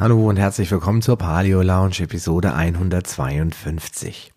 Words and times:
Hallo 0.00 0.28
und 0.28 0.36
herzlich 0.36 0.70
willkommen 0.70 1.02
zur 1.02 1.18
Paleo 1.18 1.60
Lounge 1.60 1.98
Episode 1.98 2.54
152. 2.54 4.32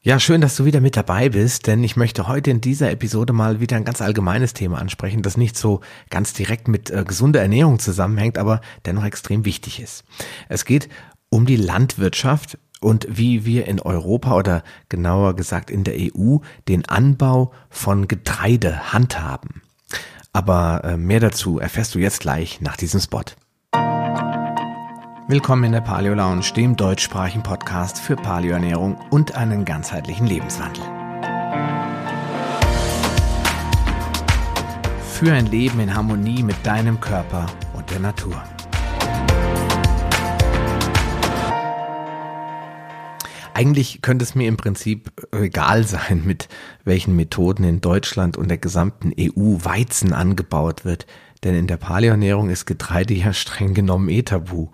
Ja, 0.00 0.18
schön, 0.18 0.40
dass 0.40 0.56
du 0.56 0.64
wieder 0.64 0.80
mit 0.80 0.96
dabei 0.96 1.28
bist, 1.28 1.66
denn 1.66 1.84
ich 1.84 1.96
möchte 1.96 2.26
heute 2.26 2.50
in 2.50 2.62
dieser 2.62 2.90
Episode 2.90 3.34
mal 3.34 3.60
wieder 3.60 3.76
ein 3.76 3.84
ganz 3.84 4.00
allgemeines 4.00 4.54
Thema 4.54 4.78
ansprechen, 4.78 5.20
das 5.20 5.36
nicht 5.36 5.54
so 5.54 5.82
ganz 6.08 6.32
direkt 6.32 6.66
mit 6.66 6.88
äh, 6.88 7.04
gesunder 7.06 7.42
Ernährung 7.42 7.78
zusammenhängt, 7.78 8.38
aber 8.38 8.62
dennoch 8.86 9.04
extrem 9.04 9.44
wichtig 9.44 9.80
ist. 9.80 10.04
Es 10.48 10.64
geht 10.64 10.88
um 11.28 11.44
die 11.44 11.56
Landwirtschaft 11.56 12.56
und 12.80 13.06
wie 13.10 13.44
wir 13.44 13.66
in 13.66 13.80
Europa 13.80 14.34
oder 14.34 14.64
genauer 14.88 15.36
gesagt 15.36 15.70
in 15.70 15.84
der 15.84 15.96
EU 15.98 16.38
den 16.68 16.86
Anbau 16.86 17.52
von 17.68 18.08
Getreide 18.08 18.94
handhaben. 18.94 19.60
Aber 20.32 20.84
äh, 20.84 20.96
mehr 20.96 21.20
dazu 21.20 21.58
erfährst 21.58 21.94
du 21.94 21.98
jetzt 21.98 22.20
gleich 22.20 22.62
nach 22.62 22.78
diesem 22.78 23.00
Spot. 23.00 23.24
Willkommen 25.30 25.62
in 25.62 25.70
der 25.70 25.80
Paleo 25.80 26.14
Lounge, 26.14 26.52
dem 26.56 26.74
deutschsprachigen 26.74 27.44
Podcast 27.44 28.00
für 28.00 28.16
Paleoernährung 28.16 28.98
und 29.10 29.36
einen 29.36 29.64
ganzheitlichen 29.64 30.26
Lebenswandel. 30.26 30.82
Für 35.12 35.32
ein 35.32 35.46
Leben 35.46 35.78
in 35.78 35.94
Harmonie 35.94 36.42
mit 36.42 36.56
deinem 36.66 36.98
Körper 36.98 37.46
und 37.74 37.88
der 37.92 38.00
Natur. 38.00 38.42
Eigentlich 43.54 44.02
könnte 44.02 44.24
es 44.24 44.34
mir 44.34 44.48
im 44.48 44.56
Prinzip 44.56 45.12
egal 45.30 45.84
sein, 45.84 46.22
mit 46.26 46.48
welchen 46.82 47.14
Methoden 47.14 47.62
in 47.62 47.80
Deutschland 47.80 48.36
und 48.36 48.48
der 48.48 48.58
gesamten 48.58 49.12
EU 49.16 49.58
Weizen 49.62 50.12
angebaut 50.12 50.84
wird, 50.84 51.06
denn 51.44 51.54
in 51.54 51.68
der 51.68 51.76
Paleoernährung 51.76 52.50
ist 52.50 52.66
Getreide 52.66 53.14
ja 53.14 53.32
streng 53.32 53.74
genommen 53.74 54.08
eh 54.08 54.22
tabu. 54.22 54.70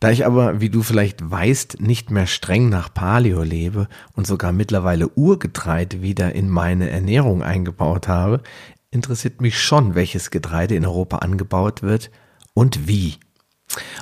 Da 0.00 0.10
ich 0.10 0.26
aber, 0.26 0.60
wie 0.60 0.68
du 0.68 0.82
vielleicht 0.82 1.30
weißt, 1.30 1.80
nicht 1.80 2.10
mehr 2.10 2.26
streng 2.26 2.68
nach 2.68 2.92
Paleo 2.92 3.42
lebe 3.42 3.88
und 4.14 4.26
sogar 4.26 4.52
mittlerweile 4.52 5.08
Urgetreide 5.08 6.02
wieder 6.02 6.34
in 6.34 6.50
meine 6.50 6.90
Ernährung 6.90 7.42
eingebaut 7.42 8.08
habe, 8.08 8.42
interessiert 8.90 9.40
mich 9.40 9.58
schon, 9.58 9.94
welches 9.94 10.30
Getreide 10.30 10.74
in 10.74 10.84
Europa 10.84 11.18
angebaut 11.18 11.82
wird 11.82 12.10
und 12.54 12.88
wie. 12.88 13.14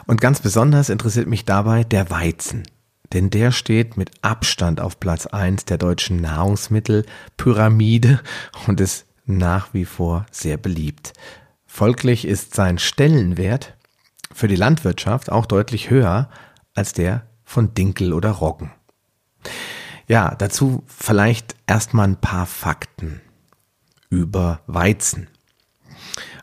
Und 0.06 0.20
ganz 0.20 0.40
besonders 0.40 0.88
interessiert 0.88 1.28
mich 1.28 1.44
dabei 1.44 1.84
der 1.84 2.10
Weizen. 2.10 2.64
Denn 3.12 3.30
der 3.30 3.52
steht 3.52 3.96
mit 3.96 4.10
Abstand 4.22 4.80
auf 4.80 4.98
Platz 4.98 5.26
eins 5.26 5.64
der 5.64 5.78
deutschen 5.78 6.20
Nahrungsmittelpyramide 6.20 8.20
und 8.66 8.80
ist 8.80 9.06
nach 9.26 9.72
wie 9.72 9.84
vor 9.84 10.26
sehr 10.30 10.56
beliebt. 10.56 11.12
Folglich 11.64 12.26
ist 12.26 12.54
sein 12.54 12.78
Stellenwert 12.78 13.76
für 14.34 14.48
die 14.48 14.56
Landwirtschaft 14.56 15.32
auch 15.32 15.46
deutlich 15.46 15.88
höher 15.88 16.28
als 16.74 16.92
der 16.92 17.22
von 17.44 17.72
Dinkel 17.72 18.12
oder 18.12 18.32
Roggen. 18.32 18.72
Ja, 20.06 20.34
dazu 20.34 20.82
vielleicht 20.86 21.54
erstmal 21.66 22.08
ein 22.08 22.20
paar 22.20 22.46
Fakten 22.46 23.22
über 24.10 24.60
Weizen. 24.66 25.28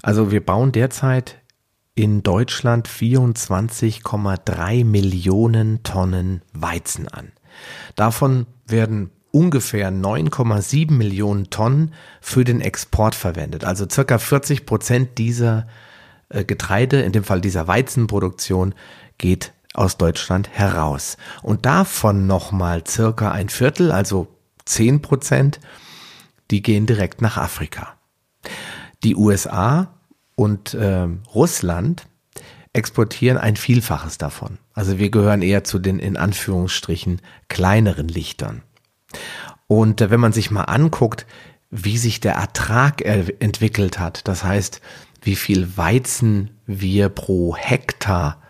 Also 0.02 0.32
wir 0.32 0.44
bauen 0.44 0.72
derzeit 0.72 1.38
in 1.94 2.24
Deutschland 2.24 2.88
24,3 2.88 4.86
Millionen 4.86 5.84
Tonnen 5.84 6.42
Weizen 6.54 7.08
an. 7.08 7.32
Davon 7.96 8.48
werden 8.66 9.12
ungefähr 9.32 9.92
9,7 9.92 10.92
Millionen 10.92 11.50
Tonnen 11.50 11.94
für 12.22 12.44
den 12.44 12.62
Export 12.62 13.16
verwendet. 13.16 13.64
Also 13.66 13.88
circa 13.90 14.18
40 14.18 14.66
Prozent 14.66 15.18
dieser 15.18 15.68
Getreide, 16.46 17.02
in 17.02 17.12
dem 17.12 17.24
Fall 17.24 17.42
dieser 17.42 17.68
Weizenproduktion, 17.68 18.74
geht 19.18 19.54
aus 19.74 19.98
Deutschland 19.98 20.50
heraus. 20.50 21.18
Und 21.42 21.66
davon 21.66 22.28
nochmal 22.28 22.84
circa 22.88 23.32
ein 23.32 23.50
Viertel, 23.50 23.92
also 23.92 24.28
10 24.66 25.02
Prozent, 25.02 25.60
die 26.50 26.62
gehen 26.62 26.86
direkt 26.86 27.22
nach 27.22 27.38
Afrika. 27.38 27.94
Die 29.04 29.16
USA 29.16 29.94
und 30.36 30.74
äh, 30.74 31.08
Russland 31.34 32.04
exportieren 32.74 33.38
ein 33.38 33.56
Vielfaches 33.56 34.18
davon. 34.18 34.58
Also 34.74 34.98
wir 34.98 35.10
gehören 35.10 35.42
eher 35.42 35.64
zu 35.64 35.80
den 35.80 36.00
in 36.00 36.18
Anführungsstrichen 36.18 37.22
kleineren 37.48 38.08
Lichtern. 38.08 38.62
Und 39.68 40.02
äh, 40.02 40.10
wenn 40.10 40.20
man 40.20 40.34
sich 40.34 40.52
mal 40.52 40.64
anguckt, 40.64 41.26
wie 41.70 41.98
sich 41.98 42.20
der 42.20 42.34
Ertrag 42.34 43.02
entwickelt 43.02 43.98
hat, 43.98 44.28
das 44.28 44.44
heißt, 44.44 44.82
wie 45.22 45.36
viel 45.36 45.78
Weizen 45.78 46.52
wir 46.66 47.10
pro 47.10 47.56
Hektar 47.56 48.42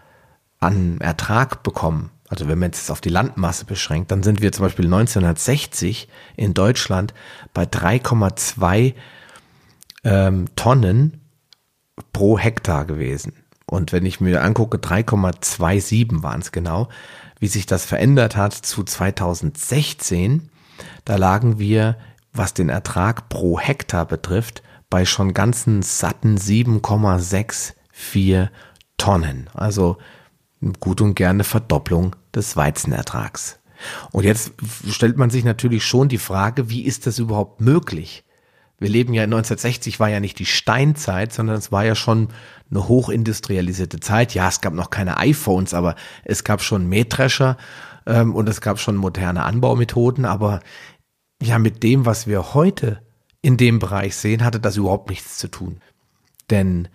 an 0.59 0.99
Ertrag 1.01 1.63
bekommen, 1.63 2.11
also 2.31 2.47
wenn 2.47 2.59
man 2.59 2.69
jetzt 2.69 2.89
auf 2.89 3.01
die 3.01 3.09
Landmasse 3.09 3.65
beschränkt, 3.65 4.09
dann 4.09 4.23
sind 4.23 4.41
wir 4.41 4.53
zum 4.53 4.63
Beispiel 4.63 4.85
1960 4.85 6.07
in 6.37 6.53
Deutschland 6.53 7.13
bei 7.53 7.63
3,2 7.63 8.93
ähm, 10.05 10.45
Tonnen 10.55 11.19
pro 12.13 12.39
Hektar 12.39 12.85
gewesen. 12.85 13.33
Und 13.65 13.91
wenn 13.91 14.05
ich 14.05 14.21
mir 14.21 14.43
angucke, 14.43 14.77
3,27 14.77 16.23
waren 16.23 16.39
es 16.39 16.53
genau, 16.53 16.88
wie 17.39 17.47
sich 17.47 17.65
das 17.65 17.85
verändert 17.85 18.38
hat 18.38 18.53
zu 18.53 18.83
2016, 18.83 20.49
da 21.03 21.17
lagen 21.17 21.59
wir, 21.59 21.97
was 22.31 22.53
den 22.53 22.69
Ertrag 22.69 23.27
pro 23.27 23.59
Hektar 23.59 24.05
betrifft, 24.05 24.63
bei 24.91 25.06
schon 25.06 25.34
ganzen 25.34 25.81
satten 25.81 26.38
7,64 26.38 28.50
Tonnen. 28.97 29.50
Also 29.56 29.97
gut 30.79 31.02
und 31.02 31.16
gerne 31.16 31.44
Verdopplung 31.44 32.16
des 32.35 32.56
Weizenertrags. 32.56 33.57
Und 34.12 34.25
jetzt 34.25 34.51
stellt 34.88 35.18
man 35.18 35.31
sich 35.31 35.44
natürlich 35.44 35.84
schon 35.84 36.07
die 36.07 36.19
Frage, 36.19 36.69
wie 36.69 36.84
ist 36.84 37.07
das 37.07 37.18
überhaupt 37.18 37.62
möglich? 37.62 38.24
Wir 38.78 38.90
leben 38.90 39.13
ja 39.13 39.24
1960 39.24 40.00
war 40.00 40.09
ja 40.09 40.19
nicht 40.19 40.38
die 40.38 40.46
Steinzeit, 40.46 41.34
sondern 41.34 41.57
es 41.57 41.72
war 41.72 41.84
ja 41.85 41.96
schon 41.96 42.28
eine 42.69 42.88
hochindustrialisierte 42.88 44.00
Zeit. 44.00 44.35
Ja, 44.35 44.50
es 44.50 44.62
gab 44.62 44.74
noch 44.74 44.91
keine 44.91 45.18
iPhones, 45.18 45.74
aber 45.74 45.96
es 46.25 46.44
gab 46.44 46.62
schon 46.62 46.88
Mähdrescher 46.88 47.57
ähm, 48.06 48.35
und 48.35 48.47
es 48.50 48.62
gab 48.62 48.80
schon 48.80 48.97
moderne 48.97 49.44
Anbaumethoden. 49.44 50.25
Aber 50.25 50.59
ja, 51.41 51.57
mit 51.59 51.81
dem, 51.81 52.06
was 52.06 52.28
wir 52.28 52.53
heute 52.53 53.01
in 53.41 53.57
dem 53.57 53.79
Bereich 53.79 54.16
sehen, 54.16 54.44
hatte 54.44 54.59
das 54.59 54.78
überhaupt 54.78 55.09
nichts 55.09 55.38
zu 55.38 55.47
tun. 55.47 55.81
Denn 56.50 56.88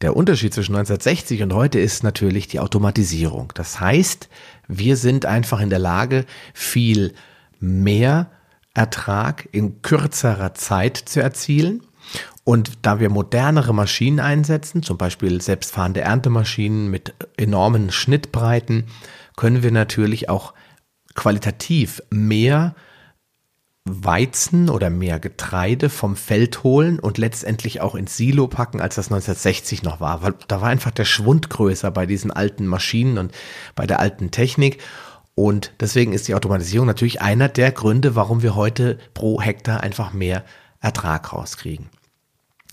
der 0.00 0.16
Unterschied 0.16 0.52
zwischen 0.52 0.74
1960 0.74 1.42
und 1.42 1.52
heute 1.52 1.78
ist 1.78 2.02
natürlich 2.02 2.48
die 2.48 2.60
Automatisierung. 2.60 3.52
Das 3.54 3.78
heißt, 3.78 4.28
wir 4.66 4.96
sind 4.96 5.26
einfach 5.26 5.60
in 5.60 5.70
der 5.70 5.78
Lage, 5.78 6.24
viel 6.54 7.14
mehr 7.60 8.30
Ertrag 8.74 9.48
in 9.52 9.82
kürzerer 9.82 10.54
Zeit 10.54 10.96
zu 10.96 11.20
erzielen. 11.20 11.82
Und 12.44 12.78
da 12.82 12.98
wir 12.98 13.10
modernere 13.10 13.72
Maschinen 13.72 14.18
einsetzen, 14.18 14.82
zum 14.82 14.98
Beispiel 14.98 15.40
selbstfahrende 15.40 16.00
Erntemaschinen 16.00 16.90
mit 16.90 17.14
enormen 17.36 17.92
Schnittbreiten, 17.92 18.86
können 19.36 19.62
wir 19.62 19.70
natürlich 19.70 20.28
auch 20.28 20.52
qualitativ 21.14 22.02
mehr 22.10 22.74
Weizen 23.84 24.68
oder 24.68 24.90
mehr 24.90 25.18
Getreide 25.18 25.90
vom 25.90 26.14
Feld 26.14 26.62
holen 26.62 27.00
und 27.00 27.18
letztendlich 27.18 27.80
auch 27.80 27.96
ins 27.96 28.16
Silo 28.16 28.46
packen, 28.46 28.80
als 28.80 28.94
das 28.94 29.06
1960 29.06 29.82
noch 29.82 30.00
war. 30.00 30.22
Weil 30.22 30.34
da 30.46 30.60
war 30.60 30.68
einfach 30.68 30.92
der 30.92 31.04
Schwund 31.04 31.50
größer 31.50 31.90
bei 31.90 32.06
diesen 32.06 32.30
alten 32.30 32.66
Maschinen 32.66 33.18
und 33.18 33.32
bei 33.74 33.86
der 33.86 33.98
alten 33.98 34.30
Technik. 34.30 34.78
Und 35.34 35.72
deswegen 35.80 36.12
ist 36.12 36.28
die 36.28 36.34
Automatisierung 36.34 36.86
natürlich 36.86 37.22
einer 37.22 37.48
der 37.48 37.72
Gründe, 37.72 38.14
warum 38.14 38.42
wir 38.42 38.54
heute 38.54 38.98
pro 39.14 39.40
Hektar 39.40 39.82
einfach 39.82 40.12
mehr 40.12 40.44
Ertrag 40.80 41.32
rauskriegen. 41.32 41.88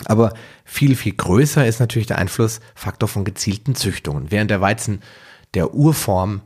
Aber 0.05 0.33
viel, 0.63 0.95
viel 0.95 1.13
größer 1.13 1.65
ist 1.65 1.79
natürlich 1.79 2.07
der 2.07 2.19
Einflussfaktor 2.19 3.09
von 3.09 3.25
gezielten 3.25 3.75
Züchtungen. 3.75 4.31
Während 4.31 4.51
der 4.51 4.61
Weizen 4.61 5.01
der 5.55 5.73
Urform 5.73 6.41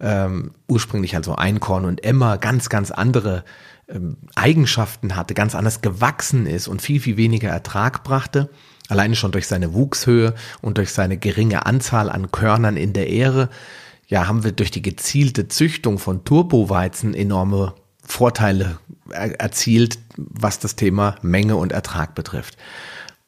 ähm, 0.00 0.52
ursprünglich 0.68 1.16
also 1.16 1.34
Einkorn 1.36 1.84
und 1.84 2.04
Emmer 2.04 2.36
ganz, 2.36 2.68
ganz 2.68 2.90
andere 2.90 3.44
ähm, 3.88 4.16
Eigenschaften 4.34 5.16
hatte, 5.16 5.34
ganz 5.34 5.54
anders 5.54 5.80
gewachsen 5.80 6.46
ist 6.46 6.68
und 6.68 6.82
viel, 6.82 7.00
viel 7.00 7.16
weniger 7.16 7.50
Ertrag 7.50 8.04
brachte, 8.04 8.50
alleine 8.88 9.16
schon 9.16 9.32
durch 9.32 9.46
seine 9.46 9.74
Wuchshöhe 9.74 10.34
und 10.60 10.78
durch 10.78 10.92
seine 10.92 11.16
geringe 11.16 11.66
Anzahl 11.66 12.10
an 12.10 12.30
Körnern 12.30 12.76
in 12.76 12.92
der 12.92 13.10
Ähre, 13.10 13.48
ja, 14.06 14.26
haben 14.26 14.44
wir 14.44 14.52
durch 14.52 14.70
die 14.70 14.82
gezielte 14.82 15.48
Züchtung 15.48 15.98
von 15.98 16.24
Turboweizen 16.24 17.14
enorme 17.14 17.74
Vorteile 18.04 18.78
erzielt, 19.10 19.98
was 20.16 20.58
das 20.58 20.76
Thema 20.76 21.16
Menge 21.22 21.56
und 21.56 21.72
Ertrag 21.72 22.14
betrifft. 22.14 22.56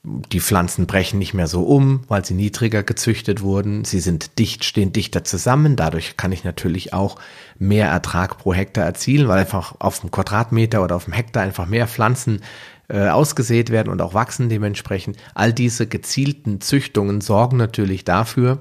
Die 0.07 0.41
Pflanzen 0.41 0.87
brechen 0.87 1.19
nicht 1.19 1.33
mehr 1.33 1.47
so 1.47 1.63
um, 1.63 2.05
weil 2.09 2.23
sie 2.27 2.35
niedriger 2.35 2.83
gezüchtet 2.83 3.41
wurden. 3.41 3.87
Sie 3.87 4.01
sind 4.01 4.39
dicht, 4.39 4.63
stehen 4.63 4.93
dichter 4.93 5.25
zusammen. 5.25 5.77
Dadurch 5.77 6.19
kann 6.19 6.31
ich 6.31 6.45
natürlich 6.45 6.93
auch 6.93 7.17
mehr 7.59 7.89
Ertrag 7.89 8.37
pro 8.37 8.53
Hektar 8.53 8.85
erzielen, 8.85 9.29
weil 9.29 9.39
einfach 9.39 9.77
auf 9.79 10.01
dem 10.01 10.11
Quadratmeter 10.11 10.85
oder 10.85 10.97
auf 10.97 11.05
dem 11.05 11.15
Hektar 11.15 11.43
einfach 11.43 11.67
mehr 11.67 11.89
Pflanzen 11.89 12.43
äh, 12.89 13.09
ausgesät 13.09 13.71
werden 13.71 13.89
und 13.89 14.03
auch 14.03 14.13
wachsen 14.13 14.51
dementsprechend. 14.51 15.17
All 15.35 15.55
diese 15.55 15.87
gezielten 15.87 16.61
Züchtungen 16.61 17.23
sorgen 17.23 17.57
natürlich 17.57 18.05
dafür, 18.05 18.61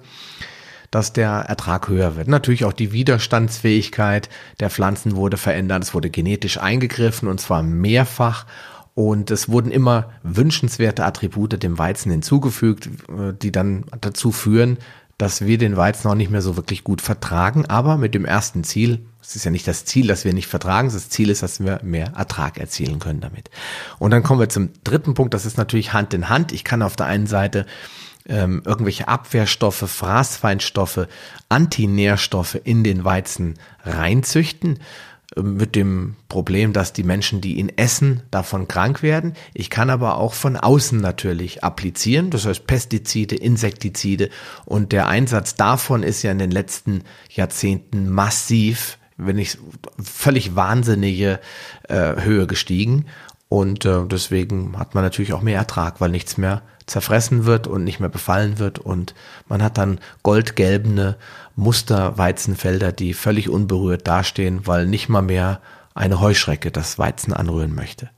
dass 0.91 1.11
der 1.11 1.29
Ertrag 1.29 1.89
höher 1.89 2.15
wird. 2.15 2.29
Natürlich 2.29 2.63
auch 2.63 2.71
die 2.71 2.93
Widerstandsfähigkeit 2.93 4.29
der 4.61 4.69
Pflanzen 4.69 5.17
wurde 5.17 5.35
verändert, 5.35 5.83
es 5.83 5.93
wurde 5.93 6.09
genetisch 6.09 6.57
eingegriffen 6.57 7.27
und 7.27 7.41
zwar 7.41 7.63
mehrfach 7.63 8.45
und 8.95 9.31
es 9.31 9.49
wurden 9.49 9.71
immer 9.71 10.11
wünschenswerte 10.21 11.05
Attribute 11.05 11.61
dem 11.61 11.77
Weizen 11.77 12.11
hinzugefügt, 12.11 12.87
äh, 13.09 13.33
die 13.33 13.51
dann 13.51 13.85
dazu 14.01 14.31
führen, 14.31 14.77
dass 15.17 15.45
wir 15.45 15.57
den 15.57 15.77
Weizen 15.77 16.09
auch 16.09 16.15
nicht 16.15 16.31
mehr 16.31 16.41
so 16.41 16.55
wirklich 16.55 16.83
gut 16.83 17.01
vertragen, 17.01 17.65
aber 17.67 17.97
mit 17.97 18.13
dem 18.13 18.25
ersten 18.25 18.63
Ziel, 18.63 19.05
es 19.21 19.35
ist 19.35 19.45
ja 19.45 19.51
nicht 19.51 19.67
das 19.67 19.85
Ziel, 19.85 20.07
dass 20.07 20.25
wir 20.25 20.33
nicht 20.33 20.47
vertragen, 20.47 20.89
das 20.91 21.09
Ziel 21.09 21.29
ist, 21.29 21.43
dass 21.43 21.59
wir 21.59 21.79
mehr 21.83 22.13
Ertrag 22.15 22.57
erzielen 22.57 22.99
können 22.99 23.21
damit. 23.21 23.49
Und 23.99 24.11
dann 24.11 24.23
kommen 24.23 24.39
wir 24.39 24.49
zum 24.49 24.69
dritten 24.83 25.13
Punkt, 25.13 25.33
das 25.33 25.45
ist 25.45 25.57
natürlich 25.57 25.93
Hand 25.93 26.13
in 26.13 26.29
Hand. 26.29 26.51
Ich 26.51 26.63
kann 26.63 26.81
auf 26.81 26.95
der 26.95 27.05
einen 27.05 27.27
Seite 27.27 27.65
ähm, 28.27 28.63
irgendwelche 28.65 29.07
Abwehrstoffe, 29.07 29.89
Fraßfeinstoffe, 29.89 31.07
Antinährstoffe 31.47 32.59
in 32.63 32.83
den 32.83 33.03
Weizen 33.03 33.55
reinzüchten 33.83 34.79
mit 35.41 35.75
dem 35.75 36.15
Problem, 36.29 36.73
dass 36.73 36.93
die 36.93 37.03
Menschen, 37.03 37.41
die 37.41 37.55
ihn 37.55 37.69
essen, 37.75 38.21
davon 38.31 38.67
krank 38.67 39.01
werden. 39.01 39.33
Ich 39.53 39.69
kann 39.69 39.89
aber 39.89 40.17
auch 40.17 40.33
von 40.33 40.57
außen 40.57 40.99
natürlich 40.99 41.63
applizieren, 41.63 42.29
das 42.29 42.45
heißt 42.45 42.67
Pestizide, 42.67 43.35
Insektizide 43.35 44.29
und 44.65 44.91
der 44.91 45.07
Einsatz 45.07 45.55
davon 45.55 46.03
ist 46.03 46.23
ja 46.23 46.31
in 46.31 46.39
den 46.39 46.51
letzten 46.51 47.03
Jahrzehnten 47.29 48.09
massiv, 48.09 48.97
wenn 49.17 49.35
nicht 49.35 49.57
völlig 50.01 50.55
wahnsinnige 50.55 51.39
äh, 51.87 52.21
Höhe 52.21 52.47
gestiegen 52.47 53.05
und 53.53 53.85
äh, 53.85 54.07
deswegen 54.07 54.79
hat 54.79 54.95
man 54.95 55.03
natürlich 55.03 55.31
auch 55.31 55.43
mehr 55.43 55.59
Ertrag, 55.59 56.01
weil 56.01 56.09
nichts 56.09 56.39
mehr 56.39 56.63
zerfressen 56.87 57.45
wird 57.45 57.67
und 57.67 57.83
nicht 57.83 57.99
mehr 57.99 58.09
befallen 58.09 58.57
wird 58.57 58.79
und 58.79 59.13
man 59.47 59.61
hat 59.61 59.77
dann 59.77 59.99
goldgelbene 60.23 61.17
Musterweizenfelder, 61.55 62.91
die 62.91 63.13
völlig 63.13 63.49
unberührt 63.49 64.07
dastehen, 64.07 64.65
weil 64.65 64.87
nicht 64.87 65.07
mal 65.07 65.21
mehr 65.21 65.61
eine 65.93 66.19
Heuschrecke 66.19 66.71
das 66.71 66.97
Weizen 66.97 67.31
anrühren 67.31 67.75
möchte. 67.75 68.09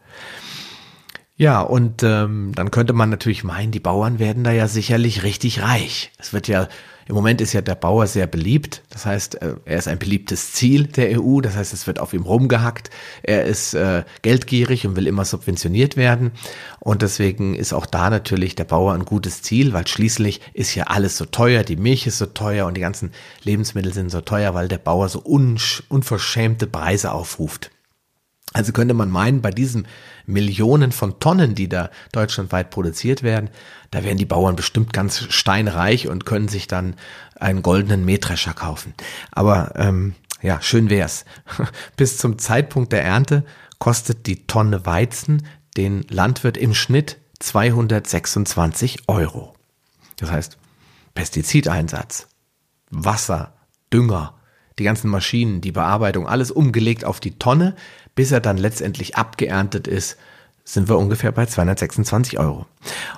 Ja, 1.36 1.60
und 1.60 2.02
ähm, 2.02 2.54
dann 2.56 2.72
könnte 2.72 2.94
man 2.94 3.10
natürlich 3.10 3.44
meinen, 3.44 3.74
die 3.74 3.82
Bauern 3.82 4.20
werden 4.20 4.46
da 4.46 4.52
ja 4.52 4.70
sicherlich 4.70 5.24
richtig 5.24 5.62
reich. 5.62 6.14
Es 6.18 6.32
wird 6.32 6.48
ja 6.48 6.70
im 7.08 7.14
Moment 7.14 7.40
ist 7.40 7.54
ja 7.54 7.62
der 7.62 7.76
Bauer 7.76 8.08
sehr 8.08 8.26
beliebt. 8.26 8.82
Das 8.90 9.06
heißt, 9.06 9.42
äh, 9.42 9.56
er 9.66 9.78
ist 9.78 9.88
ein 9.88 10.00
beliebtes 10.00 10.54
Ziel 10.54 10.88
der 10.88 11.20
EU. 11.20 11.40
Das 11.40 11.56
heißt, 11.56 11.72
es 11.72 11.86
wird 11.86 12.00
auf 12.00 12.14
ihm 12.14 12.24
rumgehackt. 12.24 12.90
Er 13.22 13.46
ist 13.46 13.76
äh, 13.76 14.04
geldgierig 14.24 14.88
und 14.88 14.96
will 14.96 15.06
immer 15.06 15.24
subventioniert 15.24 15.98
werden. 15.98 16.32
Und 16.80 17.04
deswegen 17.04 17.56
ist 17.56 17.74
auch 17.74 17.86
da 17.86 18.10
natürlich 18.10 18.56
der 18.56 18.64
Bauer 18.64 18.94
ein 18.94 19.06
gutes 19.06 19.44
Ziel, 19.44 19.74
weil 19.74 19.88
schließlich 19.88 20.42
ist 20.54 20.74
ja 20.74 20.86
alles 20.86 21.18
so 21.18 21.26
teuer. 21.26 21.64
Die 21.64 21.76
Milch 21.76 22.08
ist 22.08 22.18
so 22.18 22.26
teuer 22.26 22.66
und 22.66 22.76
die 22.76 22.82
ganzen 22.82 23.12
Lebensmittel 23.44 23.94
sind 23.94 24.10
so 24.10 24.22
teuer, 24.22 24.56
weil 24.56 24.68
der 24.68 24.80
Bauer 24.80 25.08
so 25.08 25.20
unverschämte 25.20 26.66
Preise 26.66 27.12
aufruft. 27.12 27.70
Also 28.54 28.72
könnte 28.72 28.94
man 28.94 29.10
meinen, 29.10 29.42
bei 29.42 29.52
diesen 29.52 29.86
Millionen 30.26 30.92
von 30.92 31.20
Tonnen, 31.20 31.56
die 31.56 31.70
da 31.70 31.90
deutschlandweit 32.12 32.70
produziert 32.70 33.24
werden, 33.24 33.50
da 33.92 34.04
werden 34.04 34.18
die 34.18 34.26
Bauern 34.26 34.56
bestimmt 34.56 34.94
ganz 34.94 35.26
steinreich 35.30 36.08
und 36.08 36.26
können 36.26 36.48
sich 36.48 36.68
dann 36.68 36.96
einen 37.40 37.62
goldenen 37.62 38.06
Mähdrescher 38.06 38.54
kaufen. 38.54 38.94
Aber 39.32 39.74
ähm, 39.76 40.16
ja, 40.42 40.62
schön 40.62 40.90
wär's. 40.90 41.26
Bis 41.98 42.18
zum 42.18 42.38
Zeitpunkt 42.40 42.92
der 42.92 43.04
Ernte 43.04 43.46
kostet 43.80 44.28
die 44.28 44.48
Tonne 44.48 44.86
Weizen 44.86 45.48
den 45.78 46.06
Landwirt 46.10 46.58
im 46.58 46.74
Schnitt 46.74 47.18
226 47.40 49.08
Euro. 49.08 49.56
Das 50.18 50.32
heißt, 50.32 50.58
Pestizideinsatz, 51.14 52.28
Wasser, 52.90 53.54
Dünger, 53.92 54.36
die 54.80 54.84
ganzen 54.84 55.10
Maschinen, 55.10 55.62
die 55.62 55.72
Bearbeitung, 55.72 56.28
alles 56.28 56.52
umgelegt 56.52 57.06
auf 57.06 57.20
die 57.20 57.38
Tonne, 57.38 57.76
bis 58.16 58.32
er 58.32 58.40
dann 58.40 58.58
letztendlich 58.58 59.16
abgeerntet 59.16 59.88
ist, 59.88 60.18
sind 60.64 60.90
wir 60.90 60.98
ungefähr 60.98 61.32
bei 61.32 61.46
226 61.46 62.40
Euro. 62.40 62.66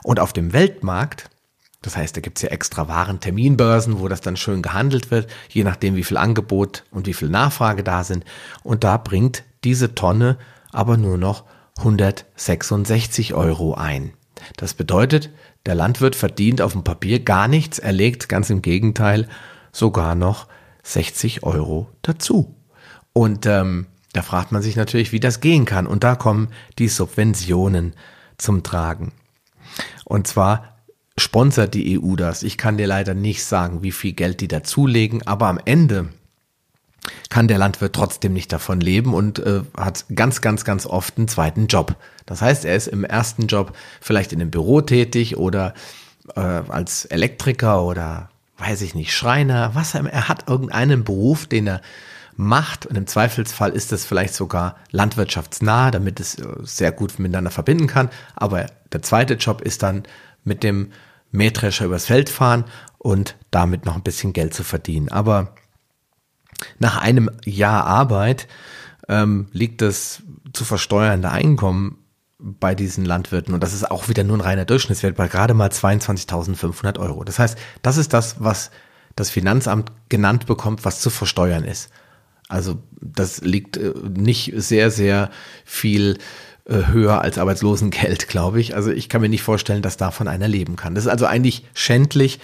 Und 0.03 0.19
auf 0.19 0.33
dem 0.33 0.51
Weltmarkt, 0.51 1.29
das 1.81 1.95
heißt, 1.95 2.17
da 2.17 2.21
gibt's 2.21 2.41
ja 2.41 2.49
extra 2.49 2.87
Waren-Terminbörsen, 2.87 3.99
wo 3.99 4.07
das 4.07 4.21
dann 4.21 4.35
schön 4.35 4.61
gehandelt 4.61 5.11
wird, 5.11 5.29
je 5.49 5.63
nachdem, 5.63 5.95
wie 5.95 6.03
viel 6.03 6.17
Angebot 6.17 6.83
und 6.91 7.07
wie 7.07 7.13
viel 7.13 7.29
Nachfrage 7.29 7.83
da 7.83 8.03
sind. 8.03 8.25
Und 8.63 8.83
da 8.83 8.97
bringt 8.97 9.43
diese 9.63 9.95
Tonne 9.95 10.37
aber 10.71 10.97
nur 10.97 11.17
noch 11.17 11.45
166 11.77 13.33
Euro 13.33 13.75
ein. 13.75 14.13
Das 14.57 14.73
bedeutet, 14.73 15.29
der 15.65 15.75
Landwirt 15.75 16.15
verdient 16.15 16.61
auf 16.61 16.73
dem 16.73 16.83
Papier 16.83 17.19
gar 17.19 17.47
nichts, 17.47 17.79
er 17.79 17.91
legt 17.91 18.29
ganz 18.29 18.49
im 18.49 18.61
Gegenteil 18.61 19.27
sogar 19.71 20.15
noch 20.15 20.47
60 20.83 21.43
Euro 21.43 21.89
dazu. 22.01 22.55
Und 23.13 23.45
ähm, 23.45 23.87
da 24.13 24.21
fragt 24.21 24.51
man 24.51 24.61
sich 24.61 24.75
natürlich, 24.75 25.11
wie 25.11 25.19
das 25.19 25.41
gehen 25.41 25.65
kann. 25.65 25.87
Und 25.87 26.03
da 26.03 26.15
kommen 26.15 26.49
die 26.79 26.87
Subventionen 26.87 27.93
zum 28.37 28.63
Tragen. 28.63 29.11
Und 30.05 30.27
zwar 30.27 30.77
sponsert 31.17 31.73
die 31.73 31.99
EU 31.99 32.15
das. 32.15 32.43
Ich 32.43 32.57
kann 32.57 32.77
dir 32.77 32.87
leider 32.87 33.13
nicht 33.13 33.43
sagen, 33.43 33.83
wie 33.83 33.91
viel 33.91 34.13
Geld 34.13 34.41
die 34.41 34.47
dazulegen, 34.47 35.25
aber 35.25 35.47
am 35.47 35.59
Ende 35.65 36.09
kann 37.29 37.47
der 37.47 37.57
Landwirt 37.57 37.93
trotzdem 37.93 38.33
nicht 38.33 38.51
davon 38.51 38.81
leben 38.81 39.13
und 39.13 39.39
äh, 39.39 39.61
hat 39.75 40.05
ganz, 40.13 40.41
ganz, 40.41 40.65
ganz 40.65 40.85
oft 40.85 41.17
einen 41.17 41.27
zweiten 41.27 41.67
Job. 41.67 41.95
Das 42.25 42.41
heißt, 42.41 42.65
er 42.65 42.75
ist 42.75 42.87
im 42.87 43.03
ersten 43.03 43.47
Job 43.47 43.75
vielleicht 44.01 44.33
in 44.33 44.41
einem 44.41 44.51
Büro 44.51 44.81
tätig 44.81 45.37
oder 45.37 45.73
äh, 46.35 46.39
als 46.39 47.05
Elektriker 47.05 47.83
oder 47.83 48.29
weiß 48.57 48.81
ich 48.81 48.95
nicht, 48.95 49.13
Schreiner, 49.13 49.75
was 49.75 49.93
er, 49.93 50.05
er 50.05 50.27
hat 50.27 50.49
irgendeinen 50.49 51.03
Beruf, 51.03 51.45
den 51.45 51.67
er 51.67 51.81
macht 52.37 52.85
und 52.85 52.95
im 52.95 53.07
Zweifelsfall 53.07 53.71
ist 53.71 53.91
es 53.91 54.05
vielleicht 54.05 54.33
sogar 54.33 54.75
landwirtschaftsnah, 54.91 55.91
damit 55.91 56.19
es 56.19 56.35
äh, 56.35 56.47
sehr 56.61 56.91
gut 56.91 57.19
miteinander 57.19 57.51
verbinden 57.51 57.87
kann. 57.87 58.09
Aber 58.35 58.67
der 58.91 59.01
zweite 59.01 59.33
Job 59.33 59.61
ist 59.61 59.83
dann 59.83 60.03
mit 60.43 60.63
dem 60.63 60.91
Mähdrescher 61.31 61.85
übers 61.85 62.05
Feld 62.05 62.29
fahren 62.29 62.65
und 62.99 63.35
damit 63.51 63.85
noch 63.85 63.95
ein 63.95 64.03
bisschen 64.03 64.33
Geld 64.33 64.53
zu 64.53 64.63
verdienen. 64.63 65.09
Aber 65.09 65.55
nach 66.79 67.01
einem 67.01 67.29
Jahr 67.43 67.85
Arbeit 67.85 68.47
ähm, 69.09 69.47
liegt 69.51 69.81
das 69.81 70.21
zu 70.53 70.63
versteuernde 70.63 71.31
Einkommen 71.31 71.97
bei 72.39 72.75
diesen 72.75 73.03
Landwirten 73.03 73.53
und 73.55 73.63
das 73.63 73.73
ist 73.73 73.89
auch 73.89 74.09
wieder 74.09 74.23
nur 74.23 74.37
ein 74.37 74.41
reiner 74.41 74.65
Durchschnittswert 74.65 75.15
bei 75.15 75.27
gerade 75.27 75.55
mal 75.55 75.69
22.500 75.69 76.99
Euro. 76.99 77.23
Das 77.23 77.39
heißt, 77.39 77.57
das 77.81 77.97
ist 77.97 78.13
das, 78.13 78.35
was 78.39 78.69
das 79.15 79.31
Finanzamt 79.31 79.91
genannt 80.09 80.45
bekommt, 80.45 80.85
was 80.85 81.01
zu 81.01 81.09
versteuern 81.09 81.63
ist. 81.63 81.89
Also 82.47 82.81
das 83.01 83.41
liegt 83.41 83.77
äh, 83.77 83.93
nicht 84.15 84.53
sehr, 84.55 84.91
sehr 84.91 85.31
viel 85.65 86.17
äh, 86.65 86.87
höher 86.87 87.21
als 87.21 87.37
Arbeitslosengeld, 87.37 88.27
glaube 88.27 88.59
ich. 88.59 88.75
Also 88.75 88.91
ich 88.91 89.09
kann 89.09 89.21
mir 89.21 89.29
nicht 89.29 89.43
vorstellen, 89.43 89.81
dass 89.81 89.97
davon 89.97 90.27
einer 90.27 90.47
leben 90.47 90.75
kann. 90.75 90.95
Das 90.95 91.05
ist 91.05 91.11
also 91.11 91.25
eigentlich 91.25 91.65
schändlich, 91.73 92.39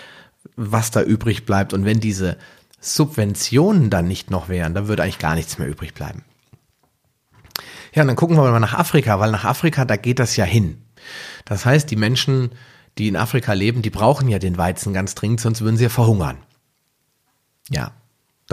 was 0.56 0.92
da 0.92 1.02
übrig 1.02 1.46
bleibt. 1.46 1.74
Und 1.74 1.86
wenn 1.86 2.00
diese 2.00 2.38
Subventionen 2.80 3.90
dann 3.90 4.08
nicht 4.08 4.30
noch 4.30 4.50
wären, 4.50 4.74
dann 4.74 4.88
würde 4.88 5.04
eigentlich 5.04 5.20
gar 5.20 5.36
nichts 5.36 5.58
mehr 5.58 5.70
übrig 5.70 5.94
bleiben. 5.94 6.24
Ja, 7.94 8.02
und 8.02 8.08
dann 8.08 8.16
gucken 8.16 8.36
wir 8.36 8.44
mal 8.44 8.60
nach 8.60 8.74
Afrika, 8.74 9.20
weil 9.20 9.32
nach 9.32 9.46
Afrika, 9.46 9.86
da 9.86 9.96
geht 9.96 10.20
das 10.20 10.36
ja 10.36 10.46
hin. 10.46 10.82
Das 11.46 11.66
heißt, 11.66 11.90
die 11.92 11.96
Menschen, 11.96 12.52
die 12.98 13.08
in 13.08 13.16
Afrika 13.16 13.54
leben, 13.54 13.82
die 13.82 13.90
brauchen 13.90 14.28
ja 14.28 14.40
den 14.40 14.58
Weizen 14.58 14.94
ganz 14.94 15.16
dringend, 15.16 15.42
sonst 15.42 15.62
würden 15.62 15.78
sie 15.78 15.84
ja 15.84 15.90
verhungern. 15.90 16.38
Ja, 17.70 17.92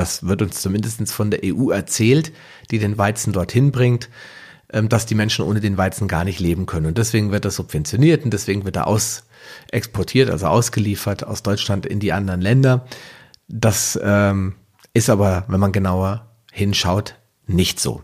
das 0.01 0.27
wird 0.27 0.41
uns 0.41 0.63
zumindest 0.63 1.13
von 1.13 1.31
der 1.31 1.41
EU 1.45 1.69
erzählt, 1.71 2.33
die 2.71 2.79
den 2.79 2.97
Weizen 2.97 3.35
dorthin 3.35 3.71
bringt, 3.71 4.09
ähm, 4.73 4.89
dass 4.89 5.05
die 5.05 5.15
Menschen 5.15 5.45
ohne 5.45 5.61
den 5.61 5.77
Weizen 5.77 6.09
gar 6.09 6.25
nicht 6.25 6.41
leben 6.41 6.65
können. 6.65 6.87
Und 6.87 6.97
deswegen 6.97 7.33
wird 7.33 7.45
er 7.45 7.51
subventioniert 7.51 8.25
und 8.25 8.33
deswegen 8.33 8.65
wird 8.65 8.77
er 8.77 8.87
aus 8.87 9.25
exportiert, 9.71 10.31
also 10.31 10.47
ausgeliefert 10.47 11.23
aus 11.23 11.43
Deutschland 11.43 11.85
in 11.85 12.01
die 12.01 12.15
anderen 12.15 12.41
Länder. 12.41 12.87
Das 13.47 14.01
ähm, 14.03 14.55
ist 14.95 15.11
aber, 15.11 15.45
wenn 15.49 15.61
man 15.61 15.73
genauer 15.73 16.31
hinschaut, 16.51 17.17
nicht 17.47 17.79
so. 17.79 18.03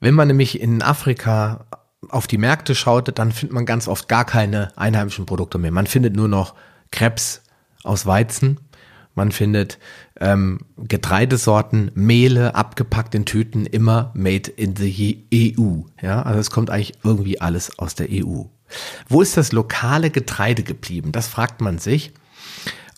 Wenn 0.00 0.14
man 0.14 0.26
nämlich 0.26 0.60
in 0.60 0.82
Afrika 0.82 1.66
auf 2.08 2.26
die 2.26 2.38
Märkte 2.38 2.74
schaut, 2.74 3.16
dann 3.16 3.30
findet 3.30 3.54
man 3.54 3.64
ganz 3.64 3.86
oft 3.86 4.08
gar 4.08 4.24
keine 4.24 4.76
einheimischen 4.76 5.24
Produkte 5.24 5.58
mehr. 5.58 5.70
Man 5.70 5.86
findet 5.86 6.16
nur 6.16 6.26
noch 6.26 6.54
Krebs 6.90 7.42
aus 7.84 8.06
Weizen 8.06 8.58
man 9.16 9.32
findet 9.32 9.78
ähm, 10.20 10.58
Getreidesorten, 10.76 11.90
Mehle 11.94 12.54
abgepackt 12.54 13.14
in 13.14 13.24
Tüten, 13.24 13.66
immer 13.66 14.12
made 14.14 14.50
in 14.50 14.76
the 14.76 15.24
EU. 15.34 15.80
Ja, 16.00 16.22
also 16.22 16.38
es 16.38 16.50
kommt 16.50 16.70
eigentlich 16.70 16.94
irgendwie 17.02 17.40
alles 17.40 17.78
aus 17.78 17.94
der 17.94 18.08
EU. 18.10 18.44
Wo 19.08 19.22
ist 19.22 19.36
das 19.36 19.52
lokale 19.52 20.10
Getreide 20.10 20.62
geblieben? 20.62 21.12
Das 21.12 21.28
fragt 21.28 21.60
man 21.60 21.78
sich. 21.78 22.12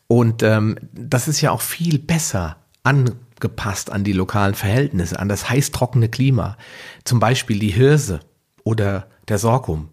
Und 0.08 0.42
ähm, 0.42 0.76
das 0.92 1.28
ist 1.28 1.40
ja 1.40 1.52
auch 1.52 1.60
viel 1.60 1.98
besser 1.98 2.56
angepasst 2.82 3.92
an 3.92 4.02
die 4.02 4.12
lokalen 4.12 4.54
Verhältnisse, 4.54 5.18
an 5.18 5.28
das 5.28 5.48
heiß-trockene 5.48 6.08
Klima. 6.08 6.56
Zum 7.04 7.20
Beispiel 7.20 7.58
die 7.58 7.70
Hirse 7.70 8.20
oder 8.64 9.06
der 9.28 9.38
Sorghum. 9.38 9.90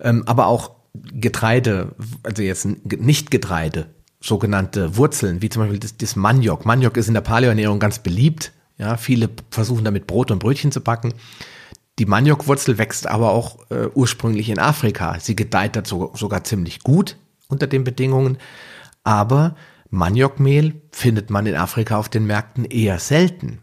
Ähm, 0.00 0.24
aber 0.26 0.46
auch 0.46 0.72
Getreide, 0.94 1.94
also 2.22 2.42
jetzt 2.42 2.66
nicht 2.66 3.30
Getreide, 3.30 3.86
sogenannte 4.22 4.96
Wurzeln, 4.96 5.42
wie 5.42 5.48
zum 5.48 5.62
Beispiel 5.62 5.80
das, 5.80 5.96
das 5.96 6.16
Maniok. 6.16 6.64
Maniok 6.64 6.96
ist 6.96 7.08
in 7.08 7.14
der 7.14 7.20
Paleoernährung 7.20 7.78
ganz 7.78 7.98
beliebt. 7.98 8.52
Ja, 8.78 8.96
viele 8.96 9.28
versuchen 9.50 9.84
damit 9.84 10.06
Brot 10.06 10.30
und 10.30 10.38
Brötchen 10.38 10.72
zu 10.72 10.80
backen. 10.80 11.12
Die 11.98 12.06
Maniokwurzel 12.06 12.78
wächst 12.78 13.06
aber 13.06 13.32
auch 13.32 13.58
äh, 13.70 13.88
ursprünglich 13.94 14.48
in 14.48 14.58
Afrika. 14.58 15.18
Sie 15.20 15.36
gedeiht 15.36 15.76
dazu 15.76 16.10
sogar 16.14 16.42
ziemlich 16.44 16.80
gut 16.80 17.16
unter 17.48 17.66
den 17.66 17.84
Bedingungen. 17.84 18.38
Aber 19.04 19.56
Maniokmehl 19.90 20.80
findet 20.90 21.28
man 21.28 21.44
in 21.44 21.54
Afrika 21.54 21.98
auf 21.98 22.08
den 22.08 22.26
Märkten 22.26 22.64
eher 22.64 22.98
selten. 22.98 23.58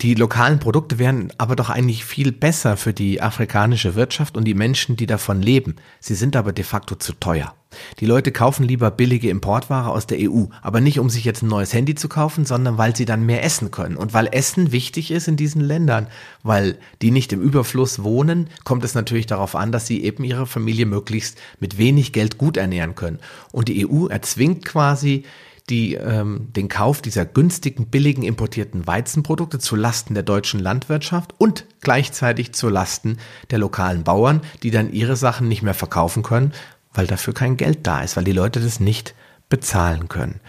Die 0.00 0.14
lokalen 0.14 0.58
Produkte 0.58 0.98
wären 0.98 1.32
aber 1.38 1.54
doch 1.54 1.70
eigentlich 1.70 2.04
viel 2.04 2.32
besser 2.32 2.76
für 2.76 2.92
die 2.92 3.22
afrikanische 3.22 3.94
Wirtschaft 3.94 4.36
und 4.36 4.44
die 4.44 4.54
Menschen, 4.54 4.96
die 4.96 5.06
davon 5.06 5.40
leben. 5.40 5.76
Sie 6.00 6.16
sind 6.16 6.34
aber 6.34 6.52
de 6.52 6.64
facto 6.64 6.96
zu 6.96 7.12
teuer. 7.12 7.54
Die 8.00 8.06
Leute 8.06 8.32
kaufen 8.32 8.64
lieber 8.64 8.90
billige 8.90 9.30
Importware 9.30 9.90
aus 9.90 10.06
der 10.06 10.18
EU, 10.20 10.44
aber 10.62 10.80
nicht 10.80 10.98
um 10.98 11.10
sich 11.10 11.24
jetzt 11.24 11.42
ein 11.42 11.48
neues 11.48 11.72
Handy 11.72 11.94
zu 11.94 12.08
kaufen, 12.08 12.44
sondern 12.44 12.78
weil 12.78 12.94
sie 12.96 13.04
dann 13.04 13.26
mehr 13.26 13.44
essen 13.44 13.70
können. 13.70 13.96
Und 13.96 14.14
weil 14.14 14.28
Essen 14.32 14.72
wichtig 14.72 15.10
ist 15.10 15.28
in 15.28 15.36
diesen 15.36 15.60
Ländern, 15.60 16.06
weil 16.42 16.78
die 17.00 17.10
nicht 17.10 17.32
im 17.32 17.42
Überfluss 17.42 18.02
wohnen, 18.02 18.48
kommt 18.64 18.84
es 18.84 18.94
natürlich 18.94 19.26
darauf 19.26 19.54
an, 19.54 19.72
dass 19.72 19.86
sie 19.86 20.02
eben 20.04 20.24
ihre 20.24 20.46
Familie 20.46 20.86
möglichst 20.86 21.38
mit 21.60 21.78
wenig 21.78 22.12
Geld 22.12 22.38
gut 22.38 22.56
ernähren 22.56 22.94
können. 22.94 23.18
Und 23.50 23.68
die 23.68 23.86
EU 23.88 24.06
erzwingt 24.06 24.64
quasi 24.64 25.24
die, 25.68 25.94
ähm, 25.94 26.48
den 26.54 26.68
Kauf 26.68 27.02
dieser 27.02 27.24
günstigen, 27.24 27.86
billigen 27.86 28.22
importierten 28.22 28.86
Weizenprodukte 28.86 29.58
zu 29.58 29.76
Lasten 29.76 30.14
der 30.14 30.22
deutschen 30.22 30.60
Landwirtschaft 30.60 31.34
und 31.38 31.66
gleichzeitig 31.80 32.52
zu 32.52 32.68
Lasten 32.68 33.18
der 33.50 33.58
lokalen 33.58 34.04
Bauern, 34.04 34.40
die 34.62 34.70
dann 34.70 34.92
ihre 34.92 35.16
Sachen 35.16 35.48
nicht 35.48 35.62
mehr 35.62 35.74
verkaufen 35.74 36.22
können, 36.22 36.52
weil 36.94 37.06
dafür 37.06 37.34
kein 37.34 37.56
Geld 37.56 37.86
da 37.86 38.02
ist, 38.02 38.16
weil 38.16 38.24
die 38.24 38.32
Leute 38.32 38.60
das 38.60 38.80
nicht 38.80 39.14
bezahlen 39.48 40.08
können. 40.08 40.40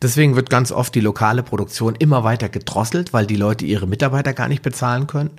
Deswegen 0.00 0.34
wird 0.34 0.50
ganz 0.50 0.72
oft 0.72 0.94
die 0.94 1.00
lokale 1.00 1.42
Produktion 1.42 1.94
immer 1.94 2.24
weiter 2.24 2.48
gedrosselt, 2.48 3.12
weil 3.12 3.26
die 3.26 3.36
Leute 3.36 3.66
ihre 3.66 3.86
Mitarbeiter 3.86 4.32
gar 4.32 4.48
nicht 4.48 4.62
bezahlen 4.62 5.06
können. 5.06 5.30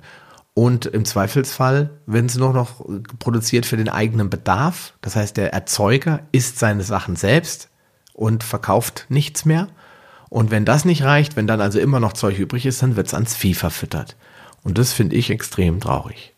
Und 0.54 0.86
im 0.86 1.04
Zweifelsfall 1.04 1.90
werden 2.06 2.28
sie 2.28 2.38
nur 2.38 2.52
noch 2.52 2.84
produziert 3.18 3.66
für 3.66 3.76
den 3.76 3.88
eigenen 3.88 4.30
Bedarf. 4.30 4.94
Das 5.00 5.16
heißt, 5.16 5.36
der 5.36 5.52
Erzeuger 5.52 6.20
isst 6.32 6.58
seine 6.58 6.82
Sachen 6.82 7.16
selbst, 7.16 7.68
und 8.18 8.42
verkauft 8.42 9.06
nichts 9.08 9.44
mehr. 9.44 9.68
Und 10.28 10.50
wenn 10.50 10.64
das 10.64 10.84
nicht 10.84 11.04
reicht, 11.04 11.36
wenn 11.36 11.46
dann 11.46 11.60
also 11.60 11.78
immer 11.78 12.00
noch 12.00 12.12
Zeug 12.12 12.38
übrig 12.38 12.66
ist, 12.66 12.82
dann 12.82 12.96
wird 12.96 13.06
es 13.06 13.14
ans 13.14 13.36
Vieh 13.36 13.54
verfüttert. 13.54 14.16
Und 14.64 14.76
das 14.76 14.92
finde 14.92 15.14
ich 15.14 15.30
extrem 15.30 15.78
traurig. 15.80 16.34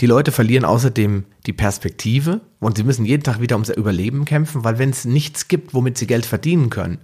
Die 0.00 0.06
Leute 0.06 0.32
verlieren 0.32 0.64
außerdem 0.64 1.24
die 1.46 1.52
Perspektive 1.52 2.40
und 2.58 2.76
sie 2.76 2.84
müssen 2.84 3.04
jeden 3.04 3.22
Tag 3.22 3.40
wieder 3.40 3.56
ums 3.56 3.68
Überleben 3.68 4.24
kämpfen, 4.24 4.64
weil 4.64 4.78
wenn 4.78 4.90
es 4.90 5.04
nichts 5.04 5.48
gibt, 5.48 5.74
womit 5.74 5.98
sie 5.98 6.06
Geld 6.06 6.24
verdienen 6.26 6.70
können, 6.70 6.98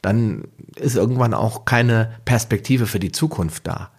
dann 0.00 0.44
ist 0.76 0.96
irgendwann 0.96 1.34
auch 1.34 1.64
keine 1.64 2.12
Perspektive 2.24 2.86
für 2.86 2.98
die 2.98 3.12
Zukunft 3.12 3.66
da. 3.66 3.90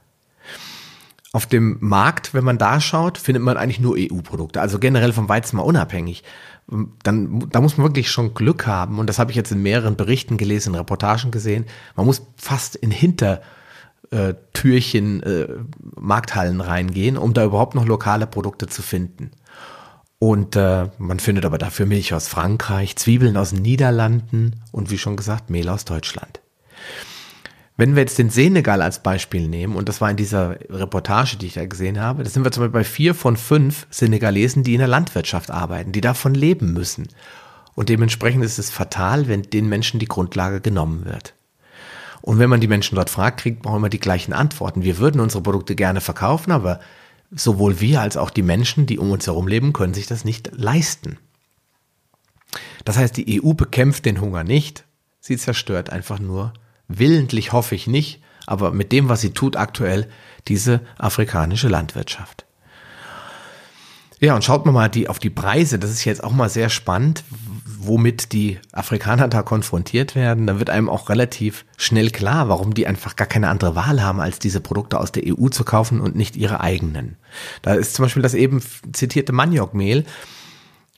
Auf 1.32 1.46
dem 1.46 1.78
Markt, 1.80 2.34
wenn 2.34 2.44
man 2.44 2.58
da 2.58 2.80
schaut, 2.82 3.18
findet 3.18 3.42
man 3.42 3.58
eigentlich 3.58 3.80
nur 3.80 3.96
EU-Produkte, 3.98 4.62
also 4.62 4.78
generell 4.78 5.14
vom 5.14 5.30
Weizen 5.30 5.58
mal 5.58 5.64
unabhängig 5.64 6.24
dann, 7.04 7.50
da 7.50 7.62
muss 7.62 7.78
man 7.78 7.88
wirklich 7.88 8.10
schon 8.10 8.34
Glück 8.34 8.68
haben. 8.68 9.00
Und 9.00 9.08
das 9.08 9.20
habe 9.20 9.32
ich 9.32 9.38
jetzt 9.38 9.52
in 9.52 9.62
mehreren 9.62 9.96
Berichten 9.96 10.38
gelesen, 10.38 10.70
in 10.70 10.76
Reportagen 10.76 11.32
gesehen. 11.32 11.66
Man 11.96 12.06
muss 12.06 12.26
fast 12.38 12.76
in 12.76 12.92
Hintertürchen, 12.92 13.46
äh, 14.12 15.48
Markthallen 15.96 16.62
reingehen, 16.62 17.18
um 17.18 17.34
da 17.34 17.44
überhaupt 17.44 17.76
noch 17.76 17.86
lokale 17.86 18.28
Produkte 18.28 18.68
zu 18.68 18.82
finden. 18.82 19.32
Und 20.20 20.56
äh, 20.56 20.90
man 21.00 21.20
findet 21.20 21.46
aber 21.46 21.58
dafür 21.58 21.86
Milch 21.86 22.14
aus 22.14 22.30
Frankreich, 22.30 22.96
Zwiebeln 22.96 23.36
aus 23.36 23.50
den 23.50 23.62
Niederlanden 23.62 24.62
und 24.72 24.90
wie 24.90 24.98
schon 24.98 25.18
gesagt, 25.18 25.50
Mehl 25.50 25.68
aus 25.68 25.84
Deutschland. 25.84 26.40
Wenn 27.76 27.96
wir 27.96 28.04
jetzt 28.04 28.20
den 28.20 28.30
Senegal 28.30 28.82
als 28.82 29.04
Beispiel 29.04 29.48
nehmen, 29.48 29.76
und 29.76 29.90
das 29.90 30.00
war 30.00 30.10
in 30.10 30.16
dieser 30.16 30.52
Reportage, 30.70 31.38
die 31.38 31.48
ich 31.48 31.56
da 31.56 31.66
gesehen 31.66 32.00
habe, 32.00 32.24
da 32.24 32.30
sind 32.30 32.46
wir 32.46 32.52
zum 32.52 32.62
Beispiel 32.62 32.80
bei 32.80 32.84
vier 32.84 33.16
von 33.16 33.36
fünf 33.36 33.88
Senegalesen, 33.90 34.64
die 34.64 34.74
in 34.74 34.80
der 34.80 34.88
Landwirtschaft 34.88 35.50
arbeiten, 35.52 35.92
die 35.92 36.02
davon 36.02 36.36
leben 36.36 36.72
müssen. 36.72 37.08
Und 37.76 37.90
dementsprechend 37.90 38.46
ist 38.46 38.60
es 38.60 38.70
fatal, 38.70 39.28
wenn 39.28 39.42
den 39.42 39.68
Menschen 39.68 40.00
die 40.00 40.08
Grundlage 40.08 40.62
genommen 40.62 41.06
wird. 41.06 41.34
Und 42.24 42.40
wenn 42.40 42.50
man 42.50 42.62
die 42.62 42.70
Menschen 42.70 42.96
dort 42.96 43.10
fragt, 43.10 43.42
kriegt 43.42 43.66
man 43.66 43.76
immer 43.76 43.90
die 43.90 44.00
gleichen 44.00 44.32
Antworten. 44.32 44.84
Wir 44.84 44.98
würden 44.98 45.20
unsere 45.20 45.44
Produkte 45.44 45.76
gerne 45.76 46.00
verkaufen, 46.00 46.54
aber 46.54 46.80
sowohl 47.32 47.82
wir 47.82 48.00
als 48.00 48.16
auch 48.16 48.30
die 48.30 48.44
Menschen, 48.44 48.86
die 48.86 48.98
um 48.98 49.12
uns 49.12 49.28
herum 49.28 49.46
leben, 49.46 49.74
können 49.74 49.94
sich 49.94 50.08
das 50.08 50.24
nicht 50.24 50.52
leisten. 50.56 51.18
Das 52.86 52.98
heißt, 52.98 53.18
die 53.18 53.44
EU 53.44 53.52
bekämpft 53.52 54.06
den 54.06 54.22
Hunger 54.22 54.46
nicht, 54.46 54.86
sie 55.20 55.36
zerstört 55.36 55.90
einfach 55.90 56.20
nur 56.20 56.54
willentlich 56.88 57.52
hoffe 57.52 57.76
ich 57.76 57.88
nicht, 57.88 58.22
aber 58.46 58.72
mit 58.72 58.94
dem, 58.94 59.10
was 59.10 59.20
sie 59.20 59.32
tut 59.32 59.58
aktuell, 59.58 60.10
diese 60.48 60.80
afrikanische 60.98 61.68
Landwirtschaft. 61.68 62.46
Ja, 64.24 64.36
und 64.36 64.44
schaut 64.46 64.64
man 64.64 64.74
mal 64.74 64.88
die, 64.88 65.10
auf 65.10 65.20
die 65.20 65.30
Preise, 65.30 65.78
das 65.78 65.92
ist 65.92 66.06
jetzt 66.06 66.24
auch 66.24 66.32
mal 66.32 66.48
sehr 66.48 66.70
spannend, 66.70 67.26
womit 67.66 68.32
die 68.32 68.58
Afrikaner 68.72 69.28
da 69.28 69.42
konfrontiert 69.42 70.16
werden. 70.16 70.48
Da 70.48 70.60
wird 70.60 70.70
einem 70.70 70.88
auch 70.88 71.10
relativ 71.10 71.66
schnell 71.76 72.10
klar, 72.10 72.48
warum 72.48 72.74
die 72.74 72.88
einfach 72.88 73.18
gar 73.18 73.28
keine 73.28 73.50
andere 73.50 73.76
Wahl 73.76 74.02
haben, 74.02 74.22
als 74.22 74.40
diese 74.40 74.62
Produkte 74.62 74.98
aus 74.98 75.12
der 75.12 75.24
EU 75.26 75.50
zu 75.50 75.66
kaufen 75.66 76.00
und 76.00 76.16
nicht 76.16 76.38
ihre 76.38 76.62
eigenen. 76.62 77.18
Da 77.64 77.74
ist 77.74 77.96
zum 77.96 78.06
Beispiel 78.06 78.22
das 78.22 78.34
eben 78.34 78.64
zitierte 78.94 79.34
Maniokmehl 79.34 80.06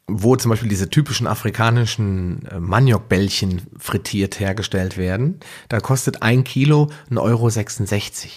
wo 0.07 0.35
zum 0.35 0.49
Beispiel 0.49 0.69
diese 0.69 0.89
typischen 0.89 1.25
afrikanischen 1.25 2.45
äh, 2.45 2.59
Maniokbällchen 2.59 3.63
frittiert 3.77 4.39
hergestellt 4.39 4.97
werden, 4.97 5.39
da 5.67 5.79
kostet 5.79 6.21
ein 6.21 6.43
Kilo 6.43 6.91
1,66 7.09 7.17
Euro. 7.19 8.31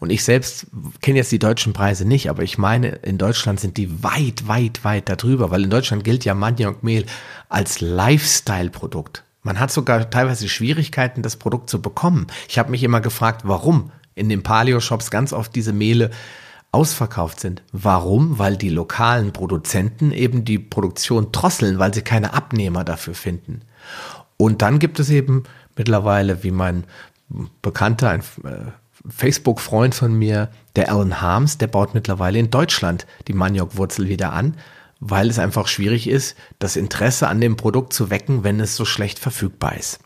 Und 0.00 0.10
ich 0.10 0.24
selbst 0.24 0.66
kenne 1.00 1.18
jetzt 1.18 1.30
die 1.30 1.38
deutschen 1.38 1.72
Preise 1.72 2.04
nicht, 2.04 2.28
aber 2.28 2.42
ich 2.42 2.58
meine, 2.58 2.88
in 2.88 3.18
Deutschland 3.18 3.60
sind 3.60 3.76
die 3.76 4.02
weit, 4.02 4.48
weit, 4.48 4.84
weit 4.84 5.08
darüber, 5.08 5.50
weil 5.50 5.62
in 5.62 5.70
Deutschland 5.70 6.02
gilt 6.02 6.24
ja 6.24 6.34
Maniokmehl 6.34 7.06
als 7.48 7.80
Lifestyle-Produkt. 7.80 9.22
Man 9.44 9.60
hat 9.60 9.72
sogar 9.72 10.10
teilweise 10.10 10.48
Schwierigkeiten, 10.48 11.22
das 11.22 11.36
Produkt 11.36 11.70
zu 11.70 11.80
bekommen. 11.80 12.26
Ich 12.48 12.58
habe 12.58 12.70
mich 12.70 12.82
immer 12.82 13.00
gefragt, 13.00 13.42
warum 13.44 13.92
in 14.14 14.28
den 14.28 14.42
Paleo-Shops 14.42 15.10
ganz 15.10 15.32
oft 15.32 15.54
diese 15.54 15.72
Mehle 15.72 16.10
ausverkauft 16.72 17.38
sind. 17.38 17.62
Warum? 17.72 18.38
Weil 18.38 18.56
die 18.56 18.70
lokalen 18.70 19.32
Produzenten 19.32 20.10
eben 20.10 20.44
die 20.44 20.58
Produktion 20.58 21.30
drosseln, 21.30 21.78
weil 21.78 21.92
sie 21.92 22.02
keine 22.02 22.32
Abnehmer 22.32 22.82
dafür 22.82 23.14
finden. 23.14 23.60
Und 24.38 24.62
dann 24.62 24.78
gibt 24.78 24.98
es 24.98 25.10
eben 25.10 25.44
mittlerweile, 25.76 26.42
wie 26.42 26.50
mein 26.50 26.84
Bekannter, 27.60 28.10
ein 28.10 28.20
äh, 28.44 28.72
Facebook-Freund 29.08 29.94
von 29.94 30.14
mir, 30.14 30.50
der 30.76 30.90
Alan 30.90 31.20
Harms, 31.20 31.58
der 31.58 31.66
baut 31.66 31.94
mittlerweile 31.94 32.38
in 32.38 32.50
Deutschland 32.50 33.06
die 33.28 33.32
Maniokwurzel 33.34 34.08
wieder 34.08 34.32
an, 34.32 34.56
weil 35.00 35.28
es 35.28 35.38
einfach 35.38 35.66
schwierig 35.66 36.08
ist, 36.08 36.36
das 36.58 36.76
Interesse 36.76 37.28
an 37.28 37.40
dem 37.40 37.56
Produkt 37.56 37.92
zu 37.92 38.10
wecken, 38.10 38.44
wenn 38.44 38.60
es 38.60 38.76
so 38.76 38.84
schlecht 38.84 39.18
verfügbar 39.18 39.76
ist. 39.76 40.00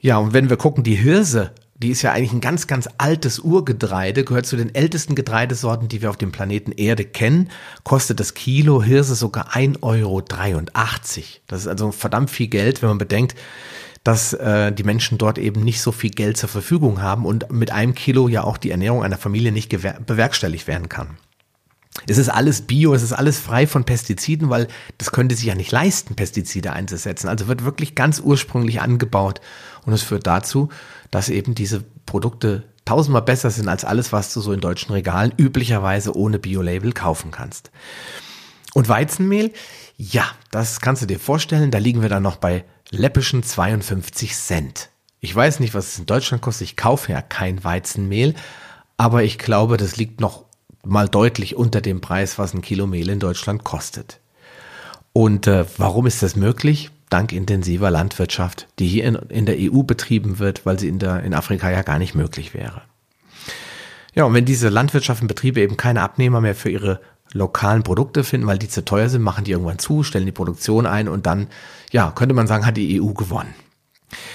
Ja, 0.00 0.16
und 0.18 0.32
wenn 0.32 0.48
wir 0.48 0.56
gucken, 0.56 0.82
die 0.82 0.94
Hirse 0.94 1.52
die 1.82 1.90
ist 1.90 2.02
ja 2.02 2.12
eigentlich 2.12 2.32
ein 2.32 2.42
ganz, 2.42 2.66
ganz 2.66 2.88
altes 2.98 3.38
Urgetreide, 3.38 4.24
gehört 4.24 4.46
zu 4.46 4.56
den 4.56 4.74
ältesten 4.74 5.14
Getreidesorten, 5.14 5.88
die 5.88 6.02
wir 6.02 6.10
auf 6.10 6.18
dem 6.18 6.30
Planeten 6.30 6.72
Erde 6.72 7.04
kennen, 7.04 7.50
kostet 7.84 8.20
das 8.20 8.34
Kilo 8.34 8.82
Hirse 8.82 9.14
sogar 9.14 9.54
1,83 9.54 9.82
Euro. 9.82 10.22
Das 11.46 11.60
ist 11.62 11.66
also 11.66 11.90
verdammt 11.90 12.30
viel 12.30 12.48
Geld, 12.48 12.82
wenn 12.82 12.90
man 12.90 12.98
bedenkt, 12.98 13.34
dass 14.04 14.34
äh, 14.34 14.72
die 14.72 14.84
Menschen 14.84 15.18
dort 15.18 15.38
eben 15.38 15.62
nicht 15.62 15.80
so 15.80 15.92
viel 15.92 16.10
Geld 16.10 16.36
zur 16.36 16.48
Verfügung 16.48 17.00
haben 17.00 17.24
und 17.24 17.50
mit 17.50 17.70
einem 17.70 17.94
Kilo 17.94 18.28
ja 18.28 18.44
auch 18.44 18.58
die 18.58 18.70
Ernährung 18.70 19.02
einer 19.02 19.18
Familie 19.18 19.52
nicht 19.52 19.70
bewerkstelligt 19.70 20.66
werden 20.66 20.88
kann. 20.88 21.16
Es 22.06 22.18
ist 22.18 22.28
alles 22.28 22.62
bio, 22.62 22.94
es 22.94 23.02
ist 23.02 23.12
alles 23.12 23.38
frei 23.38 23.66
von 23.66 23.84
Pestiziden, 23.84 24.48
weil 24.48 24.68
das 24.96 25.12
könnte 25.12 25.34
sich 25.34 25.46
ja 25.46 25.54
nicht 25.54 25.72
leisten, 25.72 26.14
Pestizide 26.14 26.72
einzusetzen. 26.72 27.28
Also 27.28 27.48
wird 27.48 27.64
wirklich 27.64 27.94
ganz 27.94 28.20
ursprünglich 28.20 28.80
angebaut 28.80 29.40
und 29.86 29.92
es 29.92 30.02
führt 30.02 30.26
dazu, 30.26 30.68
dass 31.10 31.28
eben 31.28 31.54
diese 31.54 31.84
Produkte 32.06 32.64
tausendmal 32.84 33.22
besser 33.22 33.50
sind 33.50 33.68
als 33.68 33.84
alles, 33.84 34.12
was 34.12 34.32
du 34.34 34.40
so 34.40 34.52
in 34.52 34.60
deutschen 34.60 34.92
Regalen 34.92 35.32
üblicherweise 35.36 36.16
ohne 36.16 36.38
Bio-Label 36.38 36.92
kaufen 36.92 37.30
kannst. 37.30 37.70
Und 38.74 38.88
Weizenmehl, 38.88 39.52
ja, 39.96 40.24
das 40.50 40.80
kannst 40.80 41.02
du 41.02 41.06
dir 41.06 41.20
vorstellen, 41.20 41.70
da 41.70 41.78
liegen 41.78 42.02
wir 42.02 42.08
dann 42.08 42.22
noch 42.22 42.36
bei 42.36 42.64
läppischen 42.90 43.42
52 43.42 44.34
Cent. 44.34 44.88
Ich 45.20 45.34
weiß 45.34 45.60
nicht, 45.60 45.74
was 45.74 45.88
es 45.88 45.98
in 45.98 46.06
Deutschland 46.06 46.42
kostet, 46.42 46.68
ich 46.68 46.76
kaufe 46.76 47.12
ja 47.12 47.20
kein 47.20 47.62
Weizenmehl, 47.62 48.34
aber 48.96 49.22
ich 49.22 49.38
glaube, 49.38 49.76
das 49.76 49.96
liegt 49.96 50.20
noch 50.20 50.44
mal 50.84 51.08
deutlich 51.08 51.56
unter 51.56 51.80
dem 51.80 52.00
Preis, 52.00 52.38
was 52.38 52.54
ein 52.54 52.62
Kilo 52.62 52.86
Mehl 52.86 53.10
in 53.10 53.20
Deutschland 53.20 53.64
kostet. 53.64 54.20
Und 55.12 55.46
äh, 55.46 55.64
warum 55.76 56.06
ist 56.06 56.22
das 56.22 56.36
möglich? 56.36 56.90
Dank 57.10 57.32
intensiver 57.32 57.90
Landwirtschaft, 57.90 58.68
die 58.78 58.86
hier 58.86 59.04
in, 59.04 59.14
in 59.14 59.46
der 59.46 59.56
EU 59.58 59.82
betrieben 59.82 60.38
wird, 60.38 60.64
weil 60.64 60.78
sie 60.78 60.88
in, 60.88 60.98
der, 60.98 61.22
in 61.22 61.34
Afrika 61.34 61.70
ja 61.70 61.82
gar 61.82 61.98
nicht 61.98 62.14
möglich 62.14 62.54
wäre. 62.54 62.82
Ja, 64.14 64.24
und 64.24 64.34
wenn 64.34 64.44
diese 64.44 64.68
Landwirtschaftsbetriebe 64.68 65.60
eben 65.60 65.76
keine 65.76 66.02
Abnehmer 66.02 66.40
mehr 66.40 66.54
für 66.54 66.70
ihre 66.70 67.00
lokalen 67.32 67.82
Produkte 67.82 68.24
finden, 68.24 68.46
weil 68.46 68.58
die 68.58 68.68
zu 68.68 68.84
teuer 68.84 69.08
sind, 69.08 69.22
machen 69.22 69.44
die 69.44 69.52
irgendwann 69.52 69.78
zu, 69.78 70.02
stellen 70.02 70.26
die 70.26 70.32
Produktion 70.32 70.86
ein 70.86 71.08
und 71.08 71.26
dann, 71.26 71.46
ja, 71.92 72.10
könnte 72.10 72.34
man 72.34 72.46
sagen, 72.46 72.66
hat 72.66 72.76
die 72.76 73.00
EU 73.00 73.12
gewonnen. 73.12 73.54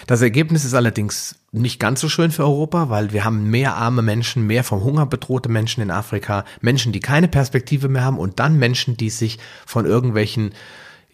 Das 0.07 0.21
Ergebnis 0.21 0.63
ist 0.63 0.73
allerdings 0.73 1.35
nicht 1.51 1.79
ganz 1.79 1.99
so 1.99 2.07
schön 2.07 2.31
für 2.31 2.43
Europa, 2.43 2.89
weil 2.89 3.11
wir 3.11 3.25
haben 3.25 3.49
mehr 3.49 3.75
arme 3.75 4.01
Menschen, 4.01 4.47
mehr 4.47 4.63
vom 4.63 4.83
Hunger 4.83 5.05
bedrohte 5.05 5.49
Menschen 5.49 5.81
in 5.81 5.91
Afrika, 5.91 6.45
Menschen, 6.61 6.93
die 6.93 7.01
keine 7.01 7.27
Perspektive 7.27 7.89
mehr 7.89 8.05
haben 8.05 8.19
und 8.19 8.39
dann 8.39 8.57
Menschen, 8.57 8.95
die 8.95 9.09
sich 9.09 9.39
von 9.65 9.85
irgendwelchen 9.85 10.51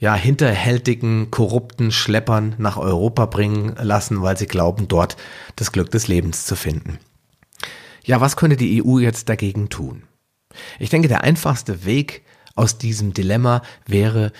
ja, 0.01 0.15
hinterhältigen, 0.15 1.29
korrupten 1.29 1.91
Schleppern 1.91 2.55
nach 2.57 2.77
Europa 2.77 3.27
bringen 3.27 3.75
lassen, 3.79 4.23
weil 4.23 4.35
sie 4.35 4.47
glauben, 4.47 4.87
dort 4.87 5.15
das 5.55 5.71
Glück 5.71 5.91
des 5.91 6.07
Lebens 6.07 6.45
zu 6.45 6.55
finden. 6.55 6.97
Ja, 8.03 8.19
was 8.19 8.35
könnte 8.35 8.57
die 8.57 8.83
EU 8.83 8.97
jetzt 8.97 9.29
dagegen 9.29 9.69
tun? 9.69 10.03
Ich 10.79 10.89
denke, 10.89 11.07
der 11.07 11.23
einfachste 11.23 11.85
Weg 11.85 12.23
aus 12.55 12.79
diesem 12.79 13.13
Dilemma 13.13 13.61
wäre, 13.85 14.31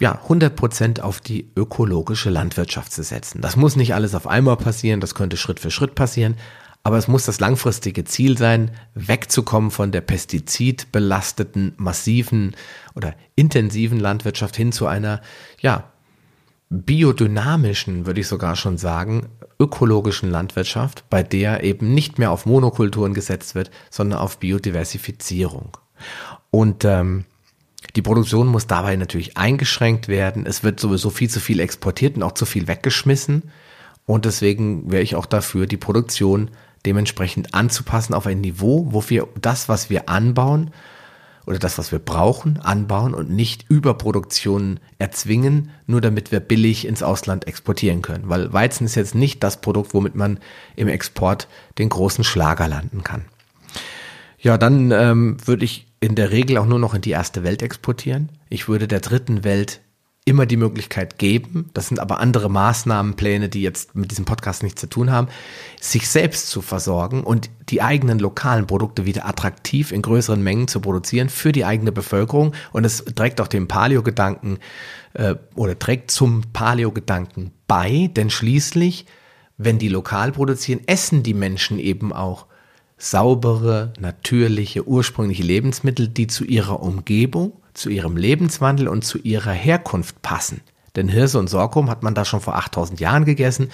ja, 0.00 0.12
100 0.22 0.56
Prozent 0.56 1.02
auf 1.02 1.20
die 1.20 1.52
ökologische 1.56 2.30
Landwirtschaft 2.30 2.90
zu 2.90 3.02
setzen. 3.02 3.42
Das 3.42 3.54
muss 3.54 3.76
nicht 3.76 3.94
alles 3.94 4.14
auf 4.14 4.26
einmal 4.26 4.56
passieren, 4.56 5.00
das 5.00 5.14
könnte 5.14 5.36
Schritt 5.36 5.60
für 5.60 5.70
Schritt 5.70 5.94
passieren, 5.94 6.36
aber 6.84 6.98
es 6.98 7.08
muss 7.08 7.24
das 7.24 7.38
langfristige 7.38 8.04
Ziel 8.04 8.36
sein, 8.36 8.72
wegzukommen 8.94 9.70
von 9.70 9.92
der 9.92 10.00
pestizidbelasteten, 10.00 11.74
massiven 11.76 12.56
oder 12.94 13.14
intensiven 13.36 14.00
Landwirtschaft 14.00 14.56
hin 14.56 14.72
zu 14.72 14.86
einer, 14.86 15.20
ja, 15.60 15.92
biodynamischen, 16.70 18.06
würde 18.06 18.20
ich 18.20 18.28
sogar 18.28 18.56
schon 18.56 18.78
sagen, 18.78 19.28
ökologischen 19.60 20.30
Landwirtschaft, 20.30 21.04
bei 21.10 21.22
der 21.22 21.62
eben 21.62 21.92
nicht 21.92 22.18
mehr 22.18 22.30
auf 22.30 22.46
Monokulturen 22.46 23.12
gesetzt 23.12 23.54
wird, 23.54 23.70
sondern 23.90 24.18
auf 24.18 24.38
Biodiversifizierung. 24.38 25.76
Und 26.50 26.84
ähm, 26.84 27.26
die 27.94 28.02
Produktion 28.02 28.46
muss 28.46 28.66
dabei 28.66 28.96
natürlich 28.96 29.36
eingeschränkt 29.36 30.08
werden. 30.08 30.46
Es 30.46 30.64
wird 30.64 30.80
sowieso 30.80 31.10
viel 31.10 31.28
zu 31.28 31.40
viel 31.40 31.60
exportiert 31.60 32.16
und 32.16 32.22
auch 32.22 32.32
zu 32.32 32.46
viel 32.46 32.66
weggeschmissen. 32.66 33.50
Und 34.06 34.24
deswegen 34.24 34.90
wäre 34.90 35.02
ich 35.02 35.14
auch 35.14 35.26
dafür, 35.26 35.66
die 35.66 35.76
Produktion 35.76 36.50
dementsprechend 36.86 37.54
anzupassen 37.54 38.14
auf 38.14 38.26
ein 38.26 38.40
Niveau, 38.40 38.88
wo 38.90 39.08
wir 39.08 39.28
das, 39.40 39.68
was 39.68 39.90
wir 39.90 40.08
anbauen 40.08 40.70
oder 41.46 41.58
das, 41.58 41.78
was 41.78 41.90
wir 41.90 41.98
brauchen, 41.98 42.60
anbauen 42.60 43.14
und 43.14 43.30
nicht 43.30 43.66
Überproduktion 43.68 44.78
erzwingen, 44.98 45.70
nur 45.86 46.00
damit 46.00 46.30
wir 46.30 46.40
billig 46.40 46.86
ins 46.86 47.02
Ausland 47.02 47.46
exportieren 47.46 48.02
können. 48.02 48.28
Weil 48.28 48.52
Weizen 48.52 48.86
ist 48.86 48.94
jetzt 48.94 49.14
nicht 49.14 49.42
das 49.42 49.60
Produkt, 49.60 49.94
womit 49.94 50.14
man 50.14 50.38
im 50.76 50.88
Export 50.88 51.48
den 51.78 51.88
großen 51.88 52.24
Schlager 52.24 52.68
landen 52.68 53.02
kann. 53.02 53.24
Ja, 54.38 54.58
dann 54.58 54.90
ähm, 54.90 55.36
würde 55.44 55.64
ich 55.64 55.86
in 56.00 56.16
der 56.16 56.30
Regel 56.30 56.58
auch 56.58 56.66
nur 56.66 56.80
noch 56.80 56.94
in 56.94 57.00
die 57.00 57.10
erste 57.10 57.44
Welt 57.44 57.62
exportieren. 57.62 58.28
Ich 58.48 58.68
würde 58.68 58.88
der 58.88 59.00
dritten 59.00 59.44
Welt 59.44 59.80
immer 60.24 60.46
die 60.46 60.56
Möglichkeit 60.56 61.18
geben, 61.18 61.70
das 61.74 61.88
sind 61.88 61.98
aber 61.98 62.20
andere 62.20 62.48
Maßnahmenpläne, 62.48 63.48
die 63.48 63.62
jetzt 63.62 63.96
mit 63.96 64.12
diesem 64.12 64.24
Podcast 64.24 64.62
nichts 64.62 64.80
zu 64.80 64.86
tun 64.86 65.10
haben, 65.10 65.26
sich 65.80 66.08
selbst 66.08 66.48
zu 66.48 66.62
versorgen 66.62 67.24
und 67.24 67.50
die 67.68 67.82
eigenen 67.82 68.20
lokalen 68.20 68.68
Produkte 68.68 69.04
wieder 69.04 69.26
attraktiv 69.26 69.90
in 69.90 70.00
größeren 70.00 70.40
Mengen 70.40 70.68
zu 70.68 70.80
produzieren 70.80 71.28
für 71.28 71.50
die 71.50 71.64
eigene 71.64 71.90
Bevölkerung. 71.90 72.54
Und 72.72 72.84
es 72.84 73.04
trägt 73.04 73.40
auch 73.40 73.48
dem 73.48 73.66
Paleo-Gedanken 73.66 74.58
äh, 75.14 75.34
oder 75.56 75.76
trägt 75.76 76.12
zum 76.12 76.42
Paleo-Gedanken 76.52 77.50
bei, 77.66 78.08
denn 78.14 78.30
schließlich, 78.30 79.06
wenn 79.56 79.80
die 79.80 79.88
lokal 79.88 80.30
produzieren, 80.30 80.82
essen 80.86 81.24
die 81.24 81.34
Menschen 81.34 81.80
eben 81.80 82.12
auch 82.12 82.46
saubere, 82.96 83.92
natürliche, 83.98 84.86
ursprüngliche 84.86 85.42
Lebensmittel, 85.42 86.06
die 86.06 86.28
zu 86.28 86.44
ihrer 86.44 86.80
Umgebung, 86.80 87.54
zu 87.74 87.90
ihrem 87.90 88.16
Lebenswandel 88.16 88.88
und 88.88 89.04
zu 89.04 89.18
ihrer 89.18 89.52
Herkunft 89.52 90.22
passen. 90.22 90.60
Denn 90.96 91.08
Hirse 91.08 91.38
und 91.38 91.48
Sorghum 91.48 91.88
hat 91.90 92.02
man 92.02 92.14
da 92.14 92.24
schon 92.24 92.40
vor 92.40 92.56
8000 92.56 93.00
Jahren 93.00 93.24
gegessen. 93.24 93.70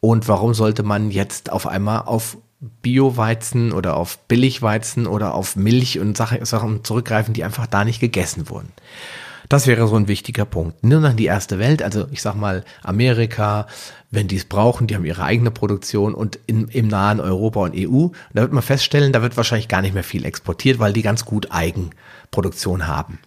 Und 0.00 0.28
warum 0.28 0.54
sollte 0.54 0.82
man 0.82 1.10
jetzt 1.10 1.52
auf 1.52 1.66
einmal 1.66 2.02
auf 2.02 2.36
Bio-Weizen 2.82 3.72
oder 3.72 3.96
auf 3.96 4.18
Billigweizen 4.28 5.06
oder 5.06 5.34
auf 5.34 5.56
Milch 5.56 5.98
und 5.98 6.16
Sachen 6.16 6.84
zurückgreifen, 6.84 7.32
die 7.32 7.44
einfach 7.44 7.66
da 7.66 7.84
nicht 7.84 8.00
gegessen 8.00 8.50
wurden? 8.50 8.72
Das 9.48 9.66
wäre 9.66 9.88
so 9.88 9.96
ein 9.96 10.06
wichtiger 10.06 10.44
Punkt. 10.44 10.84
Nur 10.84 11.00
noch 11.00 11.12
die 11.12 11.24
erste 11.24 11.58
Welt, 11.58 11.82
also 11.82 12.06
ich 12.12 12.22
sag 12.22 12.36
mal 12.36 12.64
Amerika, 12.84 13.66
wenn 14.12 14.28
die 14.28 14.36
es 14.36 14.44
brauchen, 14.44 14.86
die 14.86 14.94
haben 14.94 15.04
ihre 15.04 15.24
eigene 15.24 15.50
Produktion 15.50 16.14
und 16.14 16.38
in, 16.46 16.68
im 16.68 16.86
nahen 16.86 17.18
Europa 17.18 17.60
und 17.64 17.74
EU, 17.76 18.08
da 18.32 18.42
wird 18.42 18.52
man 18.52 18.62
feststellen, 18.62 19.12
da 19.12 19.22
wird 19.22 19.36
wahrscheinlich 19.36 19.66
gar 19.66 19.82
nicht 19.82 19.92
mehr 19.92 20.04
viel 20.04 20.24
exportiert, 20.24 20.78
weil 20.78 20.92
die 20.92 21.02
ganz 21.02 21.24
gut 21.24 21.48
Eigenproduktion 21.50 22.86
haben. 22.86 23.18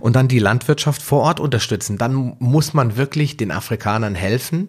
Und 0.00 0.16
dann 0.16 0.28
die 0.28 0.38
Landwirtschaft 0.38 1.02
vor 1.02 1.22
Ort 1.22 1.40
unterstützen. 1.40 1.98
Dann 1.98 2.36
muss 2.38 2.74
man 2.74 2.96
wirklich 2.96 3.36
den 3.36 3.50
Afrikanern 3.50 4.14
helfen, 4.14 4.68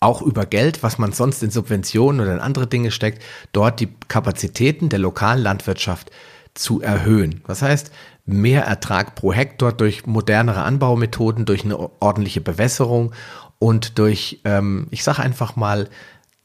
auch 0.00 0.20
über 0.20 0.46
Geld, 0.46 0.82
was 0.82 0.98
man 0.98 1.12
sonst 1.12 1.42
in 1.42 1.50
Subventionen 1.50 2.20
oder 2.20 2.34
in 2.34 2.40
andere 2.40 2.66
Dinge 2.66 2.90
steckt, 2.90 3.22
dort 3.52 3.80
die 3.80 3.88
Kapazitäten 4.08 4.88
der 4.88 4.98
lokalen 4.98 5.42
Landwirtschaft 5.42 6.10
zu 6.54 6.82
erhöhen. 6.82 7.42
Das 7.46 7.62
heißt, 7.62 7.92
mehr 8.24 8.64
Ertrag 8.64 9.14
pro 9.14 9.32
Hektar 9.32 9.72
durch 9.72 10.06
modernere 10.06 10.62
Anbaumethoden, 10.62 11.44
durch 11.44 11.64
eine 11.64 11.78
ordentliche 12.00 12.40
Bewässerung 12.40 13.12
und 13.58 13.98
durch, 13.98 14.40
ähm, 14.44 14.88
ich 14.90 15.04
sage 15.04 15.22
einfach 15.22 15.56
mal, 15.56 15.88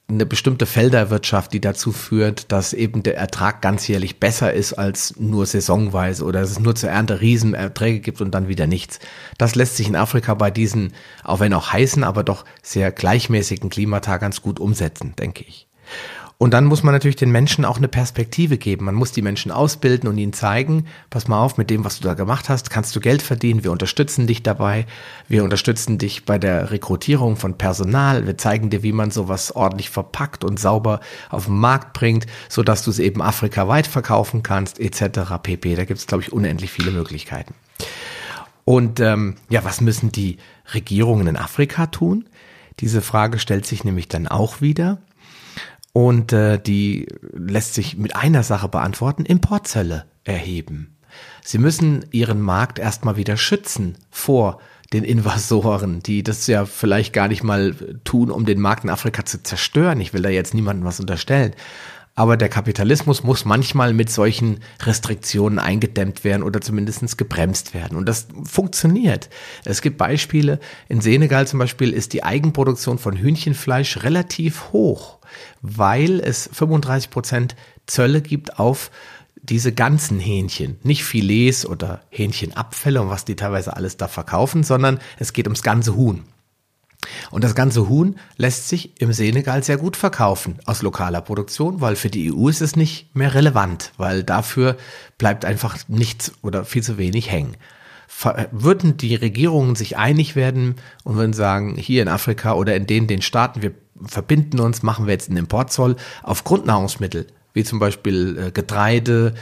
eine 0.10 0.26
bestimmte 0.26 0.66
Felderwirtschaft, 0.66 1.52
die 1.52 1.60
dazu 1.60 1.92
führt, 1.92 2.52
dass 2.52 2.72
eben 2.72 3.04
der 3.04 3.18
Ertrag 3.18 3.62
ganzjährlich 3.62 4.20
besser 4.20 4.54
ist 4.54 4.74
als 4.74 5.16
nur 5.20 5.46
saisonweise 5.46 6.24
oder 6.24 6.42
dass 6.42 6.52
es 6.52 6.60
nur 6.60 6.76
zur 6.76 6.90
Ernte 6.90 7.20
Riesenerträge 7.20 8.00
gibt 8.00 8.22
und 8.22 8.32
dann 8.32 8.48
wieder 8.48 8.68
nichts. 8.68 9.00
Das 9.38 9.56
lässt 9.56 9.76
sich 9.76 9.88
in 9.88 9.98
Afrika 9.98 10.34
bei 10.34 10.50
diesen, 10.50 10.94
auch 11.24 11.42
wenn 11.42 11.54
auch 11.54 11.74
heißen, 11.74 12.06
aber 12.06 12.24
doch 12.24 12.46
sehr 12.62 12.92
gleichmäßigen 12.92 13.70
Klimata 13.70 14.18
ganz 14.18 14.42
gut 14.42 14.62
umsetzen, 14.62 15.14
denke 15.18 15.44
ich. 15.46 15.68
Und 16.40 16.54
dann 16.54 16.66
muss 16.66 16.84
man 16.84 16.94
natürlich 16.94 17.16
den 17.16 17.32
Menschen 17.32 17.66
auch 17.66 17.78
eine 17.78 17.88
Perspektive 17.88 18.60
geben. 18.60 18.86
Man 18.86 18.94
muss 18.94 19.12
die 19.12 19.24
Menschen 19.24 19.52
ausbilden 19.52 20.08
und 20.08 20.20
ihnen 20.20 20.34
zeigen, 20.34 20.86
pass 21.10 21.28
mal 21.28 21.42
auf, 21.42 21.58
mit 21.58 21.72
dem, 21.72 21.84
was 21.84 22.00
du 22.00 22.04
da 22.04 22.14
gemacht 22.14 22.48
hast, 22.48 22.70
kannst 22.70 22.96
du 22.96 23.00
Geld 23.00 23.24
verdienen. 23.24 23.64
Wir 23.64 23.72
unterstützen 23.72 24.28
dich 24.28 24.44
dabei. 24.44 24.86
Wir 25.28 25.44
unterstützen 25.44 25.98
dich 25.98 26.26
bei 26.26 26.38
der 26.38 26.70
Rekrutierung 26.70 27.38
von 27.38 27.58
Personal. 27.58 28.28
Wir 28.28 28.38
zeigen 28.38 28.70
dir, 28.70 28.84
wie 28.84 28.92
man 28.92 29.10
sowas 29.10 29.56
ordentlich 29.56 29.90
verpackt 29.90 30.44
und 30.44 30.60
sauber 30.60 31.00
auf 31.32 31.46
den 31.46 31.58
Markt 31.58 31.94
bringt, 31.94 32.28
so 32.50 32.62
dass 32.62 32.84
du 32.84 32.92
es 32.92 33.00
eben 33.00 33.24
afrikaweit 33.24 33.88
verkaufen 33.88 34.44
kannst, 34.44 34.80
etc. 34.80 35.42
pp. 35.42 35.74
Da 35.74 35.86
gibt 35.86 36.00
es, 36.00 36.06
glaube 36.06 36.24
ich, 36.24 36.32
unendlich 36.32 36.70
viele 36.72 36.92
Möglichkeiten. 36.92 37.56
Und 38.64 39.00
ähm, 39.00 39.38
ja, 39.50 39.64
was 39.64 39.82
müssen 39.82 40.12
die 40.12 40.38
Regierungen 40.76 41.26
in 41.26 41.38
Afrika 41.38 41.88
tun? 41.88 42.26
Diese 42.80 43.02
Frage 43.02 43.40
stellt 43.40 43.66
sich 43.66 43.84
nämlich 43.84 44.08
dann 44.08 44.28
auch 44.28 44.62
wieder. 44.62 45.00
Und 45.98 46.32
äh, 46.32 46.60
die 46.60 47.08
lässt 47.34 47.74
sich 47.74 47.98
mit 47.98 48.16
einer 48.16 48.44
Sache 48.44 48.68
beantworten, 48.68 49.26
Importzölle 49.26 50.06
erheben. 50.24 50.96
Sie 51.44 51.58
müssen 51.58 52.06
ihren 52.12 52.40
Markt 52.40 52.78
erstmal 52.78 53.18
wieder 53.18 53.36
schützen 53.36 53.98
vor 54.12 54.60
den 54.94 55.04
Invasoren, 55.04 56.04
die 56.04 56.22
das 56.22 56.46
ja 56.46 56.66
vielleicht 56.66 57.14
gar 57.14 57.28
nicht 57.28 57.42
mal 57.42 57.74
tun, 58.04 58.30
um 58.30 58.46
den 58.46 58.62
Markt 58.62 58.84
in 58.84 58.92
Afrika 58.92 59.26
zu 59.26 59.42
zerstören. 59.42 60.00
Ich 60.00 60.14
will 60.14 60.22
da 60.22 60.30
jetzt 60.30 60.54
niemandem 60.54 60.86
was 60.86 61.00
unterstellen. 61.00 61.56
Aber 62.18 62.36
der 62.36 62.50
Kapitalismus 62.50 63.24
muss 63.24 63.46
manchmal 63.46 63.94
mit 63.94 64.10
solchen 64.10 64.62
Restriktionen 64.82 65.60
eingedämmt 65.60 66.24
werden 66.24 66.42
oder 66.42 66.62
zumindest 66.62 67.16
gebremst 67.16 67.76
werden. 67.76 67.96
Und 67.96 68.10
das 68.10 68.28
funktioniert. 68.44 69.30
Es 69.66 69.84
gibt 69.84 70.00
Beispiele. 70.00 70.60
In 70.90 71.00
Senegal 71.00 71.48
zum 71.48 71.60
Beispiel 71.60 71.94
ist 71.94 72.14
die 72.14 72.24
Eigenproduktion 72.24 72.98
von 72.98 73.18
Hühnchenfleisch 73.18 74.02
relativ 74.02 74.72
hoch, 74.72 75.20
weil 75.62 76.20
es 76.20 76.50
35 76.52 77.12
Prozent 77.12 77.56
Zölle 77.86 78.22
gibt 78.22 78.58
auf 78.58 78.90
diese 79.44 79.72
ganzen 79.72 80.20
Hähnchen, 80.20 80.80
nicht 80.82 81.04
Filets 81.04 81.68
oder 81.68 82.02
Hähnchenabfälle 82.10 83.00
und 83.00 83.10
was 83.10 83.26
die 83.26 83.36
teilweise 83.36 83.78
alles 83.78 83.96
da 83.96 84.08
verkaufen, 84.08 84.64
sondern 84.64 85.00
es 85.20 85.34
geht 85.34 85.46
ums 85.46 85.62
ganze 85.62 85.96
Huhn. 85.96 86.24
Und 87.32 87.44
das 87.44 87.56
ganze 87.56 87.90
Huhn 87.90 88.16
lässt 88.38 88.70
sich 88.70 89.02
im 89.02 89.14
Senegal 89.14 89.64
sehr 89.64 89.78
gut 89.78 89.98
verkaufen 89.98 90.60
aus 90.66 90.82
lokaler 90.82 91.22
Produktion, 91.22 91.82
weil 91.82 91.96
für 91.96 92.10
die 92.10 92.34
EU 92.34 92.48
ist 92.48 92.62
es 92.62 92.76
nicht 92.76 93.16
mehr 93.16 93.34
relevant, 93.34 93.92
weil 93.98 94.24
dafür 94.24 94.78
bleibt 95.18 95.46
einfach 95.46 95.78
nichts 95.88 96.32
oder 96.42 96.66
viel 96.66 96.84
zu 96.84 96.98
wenig 96.98 97.32
hängen. 97.32 97.58
Würden 98.52 98.98
die 98.98 99.16
Regierungen 99.16 99.76
sich 99.76 99.98
einig 99.98 100.36
werden 100.36 100.76
und 101.04 101.18
würden 101.18 101.34
sagen, 101.34 101.76
hier 101.76 102.02
in 102.02 102.08
Afrika 102.08 102.54
oder 102.54 102.76
in 102.76 102.88
denen 102.88 103.08
den 103.08 103.22
Staaten, 103.22 103.62
wir 103.62 103.74
verbinden 104.06 104.60
uns, 104.60 104.82
machen 104.82 105.06
wir 105.06 105.14
jetzt 105.14 105.30
einen 105.30 105.38
Importzoll 105.38 105.98
auf 106.24 106.44
Grundnahrungsmittel, 106.44 107.28
wie 107.54 107.64
zum 107.64 107.80
Beispiel 107.80 108.38
äh, 108.38 108.52
Getreide, 108.52 109.34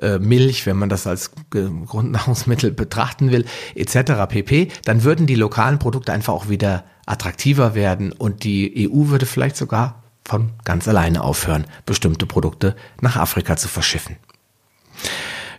äh, 0.00 0.18
Milch, 0.18 0.66
wenn 0.66 0.76
man 0.76 0.88
das 0.88 1.06
als 1.06 1.32
Grundnahrungsmittel 1.50 2.70
betrachten 2.72 3.30
will, 3.32 3.44
etc. 3.74 4.26
pp., 4.28 4.68
dann 4.84 5.04
würden 5.04 5.26
die 5.26 5.34
lokalen 5.34 5.78
Produkte 5.78 6.12
einfach 6.12 6.32
auch 6.32 6.48
wieder 6.48 6.84
attraktiver 7.06 7.74
werden 7.74 8.12
und 8.12 8.44
die 8.44 8.88
EU 8.88 9.08
würde 9.08 9.26
vielleicht 9.26 9.56
sogar 9.56 10.02
von 10.24 10.50
ganz 10.64 10.86
alleine 10.86 11.22
aufhören, 11.22 11.66
bestimmte 11.84 12.26
Produkte 12.26 12.76
nach 13.00 13.16
Afrika 13.16 13.56
zu 13.56 13.68
verschiffen. 13.68 14.16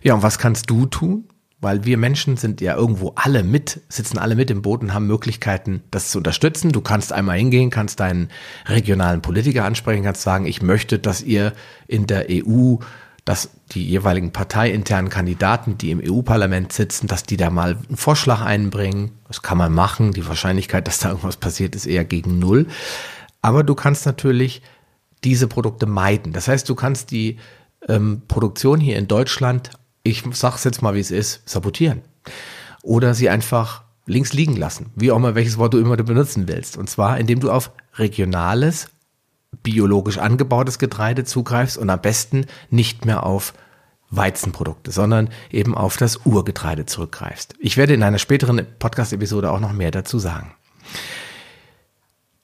Ja, 0.02 0.14
und 0.14 0.22
was 0.22 0.38
kannst 0.38 0.70
du 0.70 0.86
tun? 0.86 1.28
Weil 1.60 1.84
wir 1.86 1.96
Menschen 1.96 2.36
sind 2.36 2.60
ja 2.60 2.76
irgendwo 2.76 3.12
alle 3.14 3.42
mit, 3.42 3.80
sitzen 3.88 4.18
alle 4.18 4.34
mit 4.36 4.50
im 4.50 4.60
Boot 4.60 4.82
und 4.82 4.92
haben 4.92 5.06
Möglichkeiten, 5.06 5.82
das 5.90 6.10
zu 6.10 6.18
unterstützen. 6.18 6.72
Du 6.72 6.82
kannst 6.82 7.12
einmal 7.12 7.38
hingehen, 7.38 7.70
kannst 7.70 8.00
deinen 8.00 8.28
regionalen 8.66 9.22
Politiker 9.22 9.64
ansprechen, 9.64 10.04
kannst 10.04 10.20
sagen, 10.20 10.44
ich 10.44 10.60
möchte, 10.60 10.98
dass 10.98 11.22
ihr 11.22 11.54
in 11.86 12.06
der 12.06 12.26
EU 12.28 12.76
dass 13.24 13.50
die 13.72 13.86
jeweiligen 13.88 14.32
parteiinternen 14.32 15.10
Kandidaten, 15.10 15.78
die 15.78 15.90
im 15.90 16.02
EU-Parlament 16.04 16.72
sitzen, 16.72 17.06
dass 17.06 17.22
die 17.22 17.38
da 17.38 17.48
mal 17.48 17.78
einen 17.88 17.96
Vorschlag 17.96 18.42
einbringen. 18.42 19.12
Das 19.28 19.40
kann 19.40 19.56
man 19.56 19.72
machen. 19.72 20.12
Die 20.12 20.28
Wahrscheinlichkeit, 20.28 20.86
dass 20.86 20.98
da 20.98 21.08
irgendwas 21.08 21.38
passiert, 21.38 21.74
ist 21.74 21.86
eher 21.86 22.04
gegen 22.04 22.38
Null. 22.38 22.66
Aber 23.40 23.62
du 23.62 23.74
kannst 23.74 24.04
natürlich 24.04 24.60
diese 25.24 25.48
Produkte 25.48 25.86
meiden. 25.86 26.34
Das 26.34 26.48
heißt, 26.48 26.68
du 26.68 26.74
kannst 26.74 27.10
die 27.10 27.38
ähm, 27.88 28.22
Produktion 28.28 28.78
hier 28.78 28.98
in 28.98 29.08
Deutschland, 29.08 29.70
ich 30.02 30.22
sag's 30.32 30.64
jetzt 30.64 30.82
mal, 30.82 30.94
wie 30.94 31.00
es 31.00 31.10
ist, 31.10 31.48
sabotieren. 31.48 32.02
Oder 32.82 33.14
sie 33.14 33.30
einfach 33.30 33.84
links 34.06 34.34
liegen 34.34 34.56
lassen. 34.56 34.90
Wie 34.94 35.10
auch 35.10 35.16
immer, 35.16 35.34
welches 35.34 35.56
Wort 35.56 35.72
du 35.72 35.78
immer 35.78 35.96
benutzen 35.96 36.46
willst. 36.46 36.76
Und 36.76 36.90
zwar, 36.90 37.18
indem 37.18 37.40
du 37.40 37.50
auf 37.50 37.70
regionales 37.94 38.90
biologisch 39.62 40.18
angebautes 40.18 40.78
Getreide 40.78 41.24
zugreifst 41.24 41.78
und 41.78 41.90
am 41.90 42.00
besten 42.00 42.46
nicht 42.70 43.04
mehr 43.04 43.24
auf 43.24 43.54
Weizenprodukte, 44.10 44.90
sondern 44.90 45.28
eben 45.50 45.74
auf 45.74 45.96
das 45.96 46.24
Urgetreide 46.24 46.86
zurückgreifst. 46.86 47.54
Ich 47.58 47.76
werde 47.76 47.94
in 47.94 48.02
einer 48.02 48.18
späteren 48.18 48.64
Podcast-Episode 48.78 49.50
auch 49.50 49.60
noch 49.60 49.72
mehr 49.72 49.90
dazu 49.90 50.18
sagen. 50.18 50.54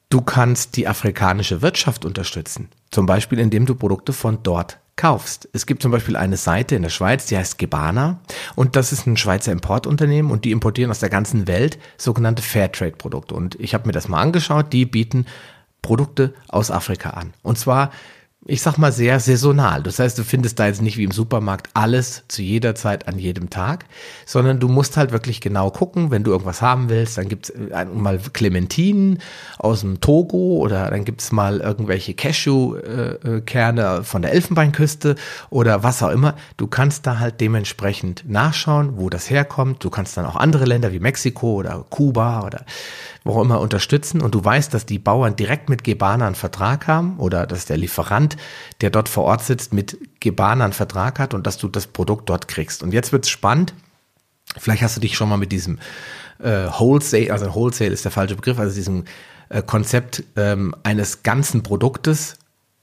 Du 0.08 0.20
kannst 0.20 0.76
die 0.76 0.88
afrikanische 0.88 1.62
Wirtschaft 1.62 2.04
unterstützen, 2.04 2.68
zum 2.90 3.06
Beispiel 3.06 3.38
indem 3.38 3.66
du 3.66 3.76
Produkte 3.76 4.12
von 4.12 4.42
dort 4.42 4.78
kaufst. 4.96 5.48
Es 5.52 5.66
gibt 5.66 5.82
zum 5.82 5.92
Beispiel 5.92 6.16
eine 6.16 6.36
Seite 6.36 6.74
in 6.74 6.82
der 6.82 6.90
Schweiz, 6.90 7.26
die 7.26 7.38
heißt 7.38 7.58
Gebana 7.58 8.20
und 8.56 8.74
das 8.74 8.92
ist 8.92 9.06
ein 9.06 9.16
Schweizer 9.16 9.52
Importunternehmen 9.52 10.32
und 10.32 10.44
die 10.44 10.50
importieren 10.50 10.90
aus 10.90 10.98
der 10.98 11.10
ganzen 11.10 11.46
Welt 11.46 11.78
sogenannte 11.96 12.42
Fairtrade-Produkte. 12.42 13.34
Und 13.34 13.54
ich 13.60 13.72
habe 13.72 13.86
mir 13.86 13.92
das 13.92 14.08
mal 14.08 14.20
angeschaut, 14.20 14.72
die 14.72 14.84
bieten 14.84 15.26
Produkte 15.82 16.34
aus 16.48 16.70
Afrika 16.70 17.10
an. 17.10 17.32
Und 17.42 17.58
zwar 17.58 17.90
ich 18.46 18.62
sag 18.62 18.78
mal, 18.78 18.90
sehr 18.90 19.20
saisonal. 19.20 19.82
Das 19.82 19.98
heißt, 19.98 20.18
du 20.18 20.24
findest 20.24 20.58
da 20.58 20.66
jetzt 20.66 20.80
nicht 20.80 20.96
wie 20.96 21.04
im 21.04 21.10
Supermarkt 21.10 21.68
alles 21.74 22.24
zu 22.28 22.40
jeder 22.40 22.74
Zeit 22.74 23.06
an 23.06 23.18
jedem 23.18 23.50
Tag, 23.50 23.84
sondern 24.24 24.58
du 24.58 24.68
musst 24.68 24.96
halt 24.96 25.12
wirklich 25.12 25.42
genau 25.42 25.70
gucken, 25.70 26.10
wenn 26.10 26.24
du 26.24 26.30
irgendwas 26.30 26.62
haben 26.62 26.88
willst, 26.88 27.18
dann 27.18 27.28
gibt's 27.28 27.50
äh, 27.50 27.84
mal 27.84 28.18
Clementinen 28.32 29.18
aus 29.58 29.82
dem 29.82 30.00
Togo 30.00 30.56
oder 30.56 30.88
dann 30.88 31.04
gibt's 31.04 31.32
mal 31.32 31.60
irgendwelche 31.60 32.14
Cashew-Kerne 32.14 33.82
äh, 33.82 34.02
von 34.04 34.22
der 34.22 34.32
Elfenbeinküste 34.32 35.16
oder 35.50 35.82
was 35.82 36.02
auch 36.02 36.10
immer. 36.10 36.34
Du 36.56 36.66
kannst 36.66 37.06
da 37.06 37.18
halt 37.18 37.42
dementsprechend 37.42 38.24
nachschauen, 38.26 38.96
wo 38.96 39.10
das 39.10 39.28
herkommt. 39.28 39.84
Du 39.84 39.90
kannst 39.90 40.16
dann 40.16 40.24
auch 40.24 40.36
andere 40.36 40.64
Länder 40.64 40.92
wie 40.92 41.00
Mexiko 41.00 41.56
oder 41.56 41.84
Kuba 41.90 42.42
oder 42.46 42.64
wo 43.24 43.34
auch 43.34 43.42
immer 43.42 43.60
unterstützen 43.60 44.20
und 44.20 44.34
du 44.34 44.44
weißt, 44.44 44.72
dass 44.72 44.86
die 44.86 44.98
Bauern 44.98 45.36
direkt 45.36 45.68
mit 45.68 45.84
Gebana 45.84 46.26
einen 46.26 46.34
Vertrag 46.34 46.86
haben 46.86 47.18
oder 47.18 47.46
dass 47.46 47.66
der 47.66 47.76
Lieferant, 47.76 48.36
der 48.80 48.90
dort 48.90 49.08
vor 49.08 49.24
Ort 49.24 49.42
sitzt, 49.42 49.72
mit 49.72 49.98
Gebana 50.20 50.64
einen 50.64 50.72
Vertrag 50.72 51.18
hat 51.18 51.34
und 51.34 51.46
dass 51.46 51.58
du 51.58 51.68
das 51.68 51.86
Produkt 51.86 52.28
dort 52.28 52.48
kriegst. 52.48 52.82
Und 52.82 52.92
jetzt 52.92 53.12
wird's 53.12 53.28
spannend. 53.28 53.74
Vielleicht 54.58 54.82
hast 54.82 54.96
du 54.96 55.00
dich 55.00 55.16
schon 55.16 55.28
mal 55.28 55.36
mit 55.36 55.52
diesem 55.52 55.78
äh, 56.38 56.66
Wholesale, 56.66 57.32
also 57.32 57.54
Wholesale 57.54 57.92
ist 57.92 58.04
der 58.04 58.12
falsche 58.12 58.36
Begriff, 58.36 58.58
also 58.58 58.74
diesem 58.74 59.04
äh, 59.48 59.62
Konzept 59.62 60.24
ähm, 60.36 60.74
eines 60.82 61.22
ganzen 61.22 61.62
Produktes 61.62 62.36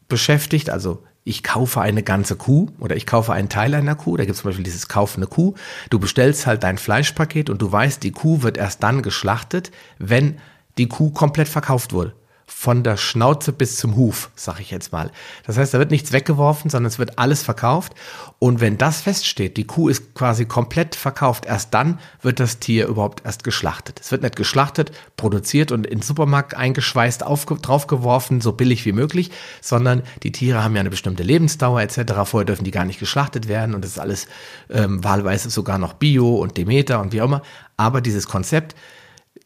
beschäftigt, 0.07 0.69
also 0.69 1.03
ich 1.27 1.43
kaufe 1.43 1.81
eine 1.81 2.03
ganze 2.03 2.35
Kuh 2.35 2.69
oder 2.79 2.95
ich 2.95 3.05
kaufe 3.05 3.33
einen 3.33 3.49
Teil 3.49 3.75
einer 3.75 3.95
Kuh. 3.95 4.15
Da 4.15 4.23
gibt 4.23 4.35
es 4.35 4.41
zum 4.41 4.49
Beispiel 4.49 4.63
dieses 4.63 4.87
Kauf 4.87 5.17
eine 5.17 5.27
Kuh. 5.27 5.55
Du 5.89 5.99
bestellst 5.99 6.47
halt 6.47 6.63
dein 6.63 6.77
Fleischpaket 6.77 7.49
und 7.49 7.61
du 7.61 7.71
weißt, 7.71 8.01
die 8.01 8.11
Kuh 8.11 8.43
wird 8.43 8.57
erst 8.57 8.81
dann 8.81 9.01
geschlachtet, 9.01 9.71
wenn 9.99 10.37
die 10.77 10.87
Kuh 10.87 11.11
komplett 11.11 11.49
verkauft 11.49 11.91
wurde 11.91 12.13
von 12.49 12.81
der 12.81 12.95
Schnauze 12.95 13.51
bis 13.51 13.75
zum 13.75 13.97
Huf, 13.97 14.31
sag 14.35 14.61
ich 14.61 14.71
jetzt 14.71 14.93
mal. 14.93 15.11
Das 15.45 15.57
heißt, 15.57 15.73
da 15.73 15.79
wird 15.79 15.91
nichts 15.91 16.13
weggeworfen, 16.13 16.71
sondern 16.71 16.87
es 16.87 16.97
wird 16.97 17.19
alles 17.19 17.43
verkauft. 17.43 17.93
Und 18.39 18.61
wenn 18.61 18.77
das 18.77 19.01
feststeht, 19.01 19.57
die 19.57 19.67
Kuh 19.67 19.89
ist 19.89 20.15
quasi 20.15 20.45
komplett 20.45 20.95
verkauft, 20.95 21.45
erst 21.45 21.73
dann 21.73 21.99
wird 22.21 22.39
das 22.39 22.59
Tier 22.59 22.87
überhaupt 22.87 23.25
erst 23.25 23.43
geschlachtet. 23.43 23.99
Es 23.99 24.11
wird 24.11 24.23
nicht 24.23 24.37
geschlachtet, 24.37 24.91
produziert 25.17 25.73
und 25.73 25.85
in 25.85 25.99
den 25.99 26.01
Supermarkt 26.01 26.55
eingeschweißt, 26.55 27.21
auf, 27.21 27.45
draufgeworfen, 27.45 28.39
so 28.39 28.53
billig 28.53 28.85
wie 28.85 28.93
möglich, 28.93 29.29
sondern 29.61 30.01
die 30.23 30.31
Tiere 30.31 30.63
haben 30.63 30.73
ja 30.73 30.79
eine 30.79 30.89
bestimmte 30.89 31.23
Lebensdauer 31.23 31.81
etc. 31.81 32.13
Vorher 32.23 32.45
dürfen 32.45 32.63
die 32.63 32.71
gar 32.71 32.85
nicht 32.85 32.99
geschlachtet 32.99 33.49
werden 33.49 33.75
und 33.75 33.83
das 33.83 33.91
ist 33.91 33.99
alles 33.99 34.27
ähm, 34.69 35.03
wahlweise 35.03 35.49
sogar 35.49 35.79
noch 35.79 35.93
Bio 35.93 36.37
und 36.37 36.55
Demeter 36.55 37.01
und 37.01 37.11
wie 37.11 37.21
auch 37.21 37.25
immer. 37.25 37.41
Aber 37.75 37.99
dieses 37.99 38.25
Konzept, 38.25 38.73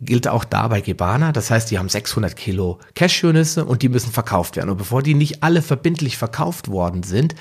gilt 0.01 0.27
auch 0.27 0.43
da 0.43 0.67
bei 0.67 0.81
Gebana. 0.81 1.31
Das 1.31 1.51
heißt, 1.51 1.71
die 1.71 1.79
haben 1.79 1.89
600 1.89 2.35
Kilo 2.35 2.79
Cashewnüsse 2.95 3.65
und 3.65 3.81
die 3.81 3.89
müssen 3.89 4.11
verkauft 4.11 4.55
werden. 4.55 4.69
Und 4.69 4.77
bevor 4.77 5.03
die 5.03 5.13
nicht 5.13 5.43
alle 5.43 5.61
verbindlich 5.61 6.17
verkauft 6.17 6.67
worden 6.67 7.03
sind, 7.03 7.35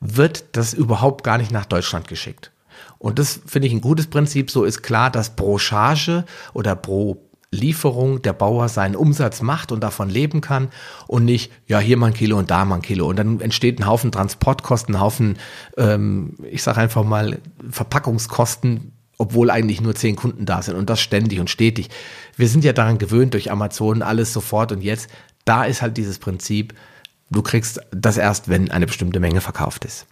wird 0.00 0.44
das 0.52 0.74
überhaupt 0.74 1.24
gar 1.24 1.38
nicht 1.38 1.52
nach 1.52 1.66
Deutschland 1.66 2.08
geschickt. 2.08 2.52
Und 2.98 3.18
das 3.18 3.40
finde 3.46 3.68
ich 3.68 3.74
ein 3.74 3.80
gutes 3.80 4.06
Prinzip. 4.06 4.50
So 4.50 4.64
ist 4.64 4.82
klar, 4.82 5.10
dass 5.10 5.36
pro 5.36 5.58
Charge 5.58 6.24
oder 6.54 6.74
pro 6.74 7.22
Lieferung 7.50 8.22
der 8.22 8.32
Bauer 8.32 8.68
seinen 8.68 8.96
Umsatz 8.96 9.40
macht 9.40 9.72
und 9.72 9.80
davon 9.80 10.10
leben 10.10 10.40
kann 10.40 10.68
und 11.06 11.24
nicht, 11.24 11.52
ja, 11.66 11.78
hier 11.78 11.96
mal 11.96 12.08
ein 12.08 12.14
Kilo 12.14 12.38
und 12.38 12.50
da 12.50 12.64
mal 12.64 12.76
ein 12.76 12.82
Kilo. 12.82 13.06
Und 13.08 13.16
dann 13.16 13.40
entsteht 13.40 13.78
ein 13.78 13.86
Haufen 13.86 14.12
Transportkosten, 14.12 14.96
ein 14.96 15.00
Haufen, 15.00 15.38
ähm, 15.76 16.34
ich 16.50 16.62
sage 16.62 16.80
einfach 16.80 17.04
mal, 17.04 17.38
Verpackungskosten, 17.70 18.92
obwohl 19.18 19.50
eigentlich 19.50 19.80
nur 19.80 19.94
zehn 19.94 20.16
Kunden 20.16 20.46
da 20.46 20.62
sind 20.62 20.76
und 20.76 20.90
das 20.90 21.00
ständig 21.00 21.40
und 21.40 21.50
stetig. 21.50 21.88
Wir 22.36 22.48
sind 22.48 22.64
ja 22.64 22.72
daran 22.72 22.98
gewöhnt 22.98 23.34
durch 23.34 23.50
Amazon 23.50 24.02
alles 24.02 24.32
sofort 24.32 24.72
und 24.72 24.82
jetzt. 24.82 25.08
Da 25.44 25.64
ist 25.64 25.82
halt 25.82 25.96
dieses 25.96 26.18
Prinzip, 26.18 26.74
du 27.30 27.42
kriegst 27.42 27.80
das 27.90 28.16
erst, 28.16 28.48
wenn 28.48 28.70
eine 28.70 28.86
bestimmte 28.86 29.20
Menge 29.20 29.40
verkauft 29.40 29.84
ist. 29.84 30.06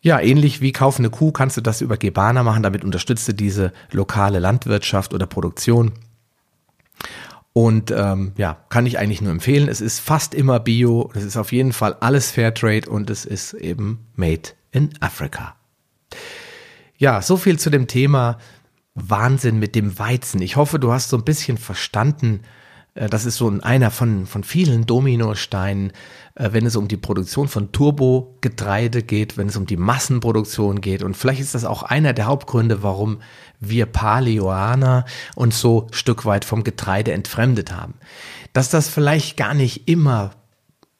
Ja, 0.00 0.18
ähnlich 0.18 0.60
wie 0.60 0.72
Kauf 0.72 0.98
eine 0.98 1.10
Kuh 1.10 1.30
kannst 1.30 1.56
du 1.56 1.60
das 1.60 1.80
über 1.80 1.96
Gebana 1.96 2.42
machen, 2.42 2.64
damit 2.64 2.84
unterstützt 2.84 3.28
du 3.28 3.34
diese 3.34 3.72
lokale 3.92 4.40
Landwirtschaft 4.40 5.14
oder 5.14 5.26
Produktion. 5.26 5.92
Und 7.52 7.90
ähm, 7.90 8.32
ja, 8.36 8.58
kann 8.68 8.86
ich 8.86 8.98
eigentlich 8.98 9.20
nur 9.20 9.30
empfehlen. 9.30 9.68
Es 9.68 9.80
ist 9.80 10.00
fast 10.00 10.34
immer 10.34 10.58
Bio, 10.58 11.10
es 11.14 11.22
ist 11.22 11.36
auf 11.36 11.52
jeden 11.52 11.72
Fall 11.72 11.94
alles 12.00 12.30
Fairtrade 12.30 12.88
und 12.90 13.10
es 13.10 13.24
ist 13.24 13.52
eben 13.52 14.06
Made 14.16 14.50
in 14.72 14.90
Africa. 15.00 15.54
Ja, 17.02 17.20
so 17.20 17.36
viel 17.36 17.58
zu 17.58 17.68
dem 17.68 17.88
Thema 17.88 18.38
Wahnsinn 18.94 19.58
mit 19.58 19.74
dem 19.74 19.98
Weizen. 19.98 20.40
Ich 20.40 20.54
hoffe, 20.54 20.78
du 20.78 20.92
hast 20.92 21.08
so 21.08 21.16
ein 21.16 21.24
bisschen 21.24 21.58
verstanden, 21.58 22.42
äh, 22.94 23.08
das 23.08 23.24
ist 23.24 23.38
so 23.38 23.52
einer 23.60 23.90
von, 23.90 24.24
von 24.24 24.44
vielen 24.44 24.86
Dominosteinen, 24.86 25.90
äh, 26.36 26.50
wenn 26.52 26.64
es 26.64 26.76
um 26.76 26.86
die 26.86 26.96
Produktion 26.96 27.48
von 27.48 27.72
Turbogetreide 27.72 29.02
geht, 29.02 29.36
wenn 29.36 29.48
es 29.48 29.56
um 29.56 29.66
die 29.66 29.76
Massenproduktion 29.76 30.80
geht. 30.80 31.02
Und 31.02 31.16
vielleicht 31.16 31.40
ist 31.40 31.56
das 31.56 31.64
auch 31.64 31.82
einer 31.82 32.12
der 32.12 32.26
Hauptgründe, 32.26 32.84
warum 32.84 33.20
wir 33.58 33.86
Paleoaner 33.86 35.04
uns 35.34 35.58
so 35.58 35.88
Stück 35.90 36.24
weit 36.24 36.44
vom 36.44 36.62
Getreide 36.62 37.10
entfremdet 37.10 37.72
haben. 37.72 37.94
Dass 38.52 38.70
das 38.70 38.88
vielleicht 38.88 39.36
gar 39.36 39.54
nicht 39.54 39.88
immer 39.88 40.30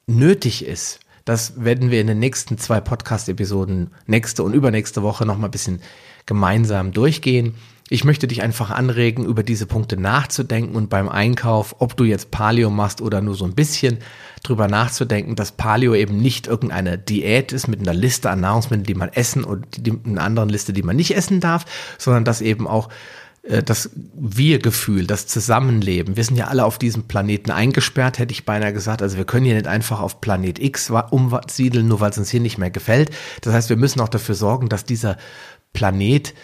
nötig 0.09 0.67
ist, 0.67 0.99
das 1.25 1.65
werden 1.65 1.91
wir 1.91 2.01
in 2.01 2.07
den 2.07 2.19
nächsten 2.19 2.59
zwei 2.59 2.81
Podcast-Episoden 2.81 3.91
nächste 4.07 4.43
und 4.43 4.55
übernächste 4.55 5.03
Woche 5.03 5.25
nochmal 5.27 5.49
ein 5.49 5.53
bisschen 5.53 5.81
gemeinsam 6.27 6.93
durchgehen. 6.93 7.55
Ich 7.89 8.05
möchte 8.05 8.27
dich 8.27 8.43
einfach 8.43 8.71
anregen, 8.71 9.27
über 9.27 9.43
diese 9.43 9.67
Punkte 9.67 9.97
nachzudenken 9.99 10.77
und 10.77 10.89
beim 10.89 11.09
Einkauf, 11.09 11.77
ob 11.79 11.97
du 11.97 12.05
jetzt 12.05 12.31
Paleo 12.31 12.71
machst 12.71 13.03
oder 13.03 13.21
nur 13.21 13.35
so 13.35 13.45
ein 13.45 13.55
bisschen, 13.55 13.99
drüber 14.43 14.67
nachzudenken, 14.67 15.37
dass 15.37 15.53
Paleo 15.53 15.95
eben 15.95 16.17
nicht 16.17 16.47
irgendeine 16.47 16.99
Diät 16.99 17.53
ist 17.53 17.69
mit 17.69 17.81
einer 17.81 17.95
Liste 17.95 18.31
an 18.31 18.41
Nahrungsmitteln, 18.41 18.87
die 18.87 18.95
man 18.95 19.11
essen 19.11 19.45
und 19.45 19.87
die, 19.87 19.93
einer 20.05 20.23
anderen 20.23 20.49
Liste, 20.49 20.73
die 20.73 20.83
man 20.83 20.97
nicht 20.97 21.15
essen 21.15 21.41
darf, 21.41 21.65
sondern 21.99 22.25
dass 22.25 22.41
eben 22.41 22.67
auch 22.67 22.89
das 23.43 23.91
Wir-Gefühl, 24.15 25.07
das 25.07 25.27
Zusammenleben. 25.27 26.17
Wir 26.17 26.23
sind 26.23 26.37
ja 26.37 26.47
alle 26.47 26.65
auf 26.65 26.79
diesem 26.79 27.09
Planeten 27.09 27.51
eingesperrt, 27.51 28.19
hätte 28.21 28.33
ich 28.33 28.45
beinahe 28.45 28.73
gesagt. 28.73 29.03
Also 29.03 29.17
wir 29.17 29.25
können 29.25 29.45
hier 29.45 29.57
nicht 29.57 29.67
einfach 29.67 30.01
auf 30.01 30.21
Planet 30.21 30.61
X 30.61 30.91
umsiedeln, 31.11 31.89
nur 31.89 31.99
weil 31.99 32.11
es 32.11 32.19
uns 32.19 32.31
hier 32.31 32.41
nicht 32.41 32.59
mehr 32.59 32.71
gefällt. 32.71 33.11
Das 33.41 33.53
heißt, 33.53 33.69
wir 33.69 33.77
müssen 33.77 34.01
auch 34.01 34.09
dafür 34.09 34.37
sorgen, 34.37 34.69
dass 34.69 34.85
dieser 34.85 35.17
Planet 35.73 36.35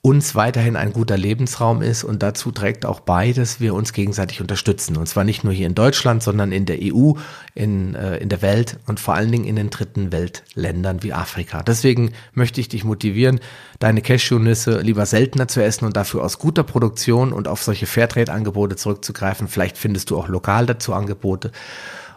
uns 0.00 0.36
weiterhin 0.36 0.76
ein 0.76 0.92
guter 0.92 1.16
Lebensraum 1.16 1.82
ist 1.82 2.04
und 2.04 2.22
dazu 2.22 2.52
trägt 2.52 2.86
auch 2.86 3.00
bei, 3.00 3.32
dass 3.32 3.60
wir 3.60 3.74
uns 3.74 3.92
gegenseitig 3.92 4.40
unterstützen. 4.40 4.96
Und 4.96 5.08
zwar 5.08 5.24
nicht 5.24 5.42
nur 5.42 5.52
hier 5.52 5.66
in 5.66 5.74
Deutschland, 5.74 6.22
sondern 6.22 6.52
in 6.52 6.66
der 6.66 6.78
EU, 6.80 7.14
in, 7.54 7.96
äh, 7.96 8.18
in 8.18 8.28
der 8.28 8.40
Welt 8.40 8.78
und 8.86 9.00
vor 9.00 9.14
allen 9.14 9.32
Dingen 9.32 9.44
in 9.44 9.56
den 9.56 9.70
dritten 9.70 10.12
Weltländern 10.12 11.02
wie 11.02 11.12
Afrika. 11.12 11.64
Deswegen 11.64 12.12
möchte 12.32 12.60
ich 12.60 12.68
dich 12.68 12.84
motivieren, 12.84 13.40
deine 13.80 14.00
Cashewnüsse 14.00 14.80
lieber 14.80 15.04
seltener 15.04 15.48
zu 15.48 15.62
essen 15.62 15.84
und 15.84 15.96
dafür 15.96 16.22
aus 16.22 16.38
guter 16.38 16.62
Produktion 16.62 17.32
und 17.32 17.48
auf 17.48 17.62
solche 17.62 17.86
Fairtrade-Angebote 17.86 18.76
zurückzugreifen. 18.76 19.48
Vielleicht 19.48 19.76
findest 19.76 20.10
du 20.10 20.16
auch 20.16 20.28
lokal 20.28 20.66
dazu 20.66 20.94
Angebote. 20.94 21.50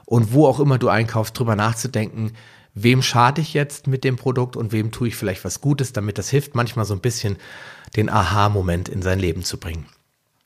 Und 0.06 0.34
wo 0.34 0.46
auch 0.46 0.60
immer 0.60 0.78
du 0.78 0.88
einkaufst, 0.90 1.38
drüber 1.40 1.56
nachzudenken, 1.56 2.34
wem 2.74 3.02
schade 3.02 3.42
ich 3.42 3.54
jetzt 3.54 3.88
mit 3.88 4.04
dem 4.04 4.16
Produkt 4.16 4.56
und 4.56 4.72
wem 4.72 4.92
tue 4.92 5.10
ich 5.10 5.16
vielleicht 5.16 5.44
was 5.44 5.62
Gutes, 5.62 5.94
damit 5.94 6.18
das 6.18 6.30
hilft, 6.30 6.56
manchmal 6.56 6.86
so 6.86 6.94
ein 6.94 7.02
bisschen 7.02 7.38
den 7.96 8.10
Aha-Moment 8.10 8.90
in 8.90 9.02
sein 9.02 9.20
Leben 9.20 9.44
zu 9.44 9.58
bringen. 9.58 9.86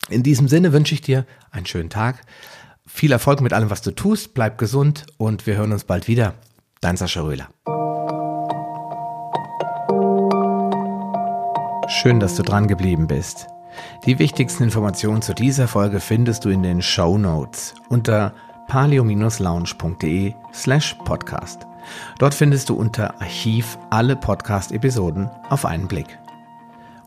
In 0.08 0.22
diesem 0.22 0.48
Sinne 0.48 0.72
wünsche 0.72 0.94
ich 0.94 1.00
dir 1.00 1.26
einen 1.50 1.66
schönen 1.66 1.90
Tag, 1.90 2.22
viel 2.86 3.12
Erfolg 3.12 3.40
mit 3.40 3.52
allem, 3.52 3.70
was 3.70 3.82
du 3.82 3.90
tust, 3.90 4.34
bleib 4.34 4.58
gesund 4.58 5.06
und 5.18 5.46
wir 5.46 5.56
hören 5.56 5.72
uns 5.72 5.84
bald 5.84 6.08
wieder. 6.08 6.34
Dein 6.80 6.96
Sascha 6.96 7.22
Röhler. 7.22 7.48
Schön, 11.88 12.20
dass 12.20 12.36
du 12.36 12.42
dran 12.42 12.68
geblieben 12.68 13.06
bist. 13.06 13.46
Die 14.06 14.18
wichtigsten 14.18 14.64
Informationen 14.64 15.22
zu 15.22 15.34
dieser 15.34 15.68
Folge 15.68 16.00
findest 16.00 16.44
du 16.44 16.48
in 16.48 16.62
den 16.62 16.82
Show 16.82 17.18
Notes 17.18 17.74
unter 17.88 18.32
palio-lounge.de 18.68 20.34
slash 20.52 20.94
podcast. 21.04 21.66
Dort 22.18 22.34
findest 22.34 22.68
du 22.68 22.74
unter 22.74 23.20
Archiv 23.20 23.78
alle 23.90 24.16
Podcast-Episoden 24.16 25.30
auf 25.48 25.64
einen 25.64 25.88
Blick. 25.88 26.18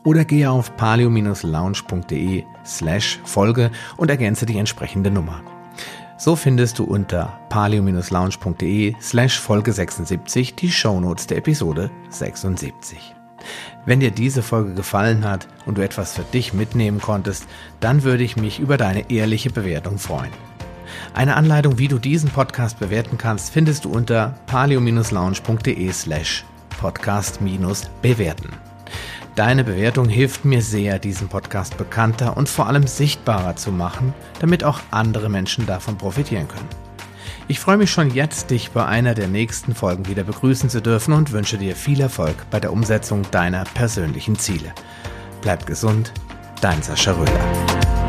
Oder 0.04 0.24
gehe 0.24 0.50
auf 0.50 0.76
palio-lounge.de 0.76 2.44
slash 2.64 3.20
Folge 3.24 3.70
und 3.96 4.10
ergänze 4.10 4.46
die 4.46 4.58
entsprechende 4.58 5.10
Nummer. 5.10 5.42
So 6.16 6.36
findest 6.36 6.78
du 6.78 6.84
unter 6.84 7.38
palio-lounge.de 7.48 8.94
slash 9.00 9.38
Folge 9.38 9.72
76 9.72 10.54
die 10.54 10.70
Shownotes 10.70 11.26
der 11.26 11.38
Episode 11.38 11.90
76. 12.10 13.14
Wenn 13.86 14.00
dir 14.00 14.10
diese 14.10 14.42
Folge 14.42 14.74
gefallen 14.74 15.24
hat 15.24 15.48
und 15.64 15.78
du 15.78 15.82
etwas 15.82 16.14
für 16.14 16.22
dich 16.22 16.52
mitnehmen 16.52 17.00
konntest, 17.00 17.46
dann 17.80 18.02
würde 18.02 18.22
ich 18.22 18.36
mich 18.36 18.58
über 18.60 18.76
deine 18.76 19.10
ehrliche 19.10 19.50
Bewertung 19.50 19.98
freuen. 19.98 20.49
Eine 21.14 21.36
Anleitung, 21.36 21.78
wie 21.78 21.88
du 21.88 21.98
diesen 21.98 22.30
Podcast 22.30 22.78
bewerten 22.78 23.18
kannst, 23.18 23.52
findest 23.52 23.84
du 23.84 23.90
unter 23.90 24.34
palio-lounge.de 24.46 25.92
slash 25.92 26.44
podcast-bewerten. 26.80 28.50
Deine 29.36 29.64
Bewertung 29.64 30.08
hilft 30.08 30.44
mir 30.44 30.60
sehr, 30.60 30.98
diesen 30.98 31.28
Podcast 31.28 31.78
bekannter 31.78 32.36
und 32.36 32.48
vor 32.48 32.66
allem 32.66 32.86
sichtbarer 32.86 33.56
zu 33.56 33.70
machen, 33.72 34.12
damit 34.40 34.64
auch 34.64 34.80
andere 34.90 35.28
Menschen 35.28 35.66
davon 35.66 35.96
profitieren 35.96 36.48
können. 36.48 36.68
Ich 37.48 37.58
freue 37.58 37.78
mich 37.78 37.90
schon 37.90 38.10
jetzt, 38.10 38.50
dich 38.50 38.70
bei 38.70 38.84
einer 38.84 39.14
der 39.14 39.28
nächsten 39.28 39.74
Folgen 39.74 40.06
wieder 40.06 40.24
begrüßen 40.24 40.70
zu 40.70 40.80
dürfen 40.80 41.14
und 41.14 41.32
wünsche 41.32 41.58
dir 41.58 41.74
viel 41.74 42.00
Erfolg 42.00 42.36
bei 42.50 42.60
der 42.60 42.72
Umsetzung 42.72 43.22
deiner 43.30 43.64
persönlichen 43.64 44.38
Ziele. 44.38 44.72
Bleib 45.42 45.66
gesund, 45.66 46.12
dein 46.60 46.82
Sascha 46.82 47.12
Röhler. 47.12 47.99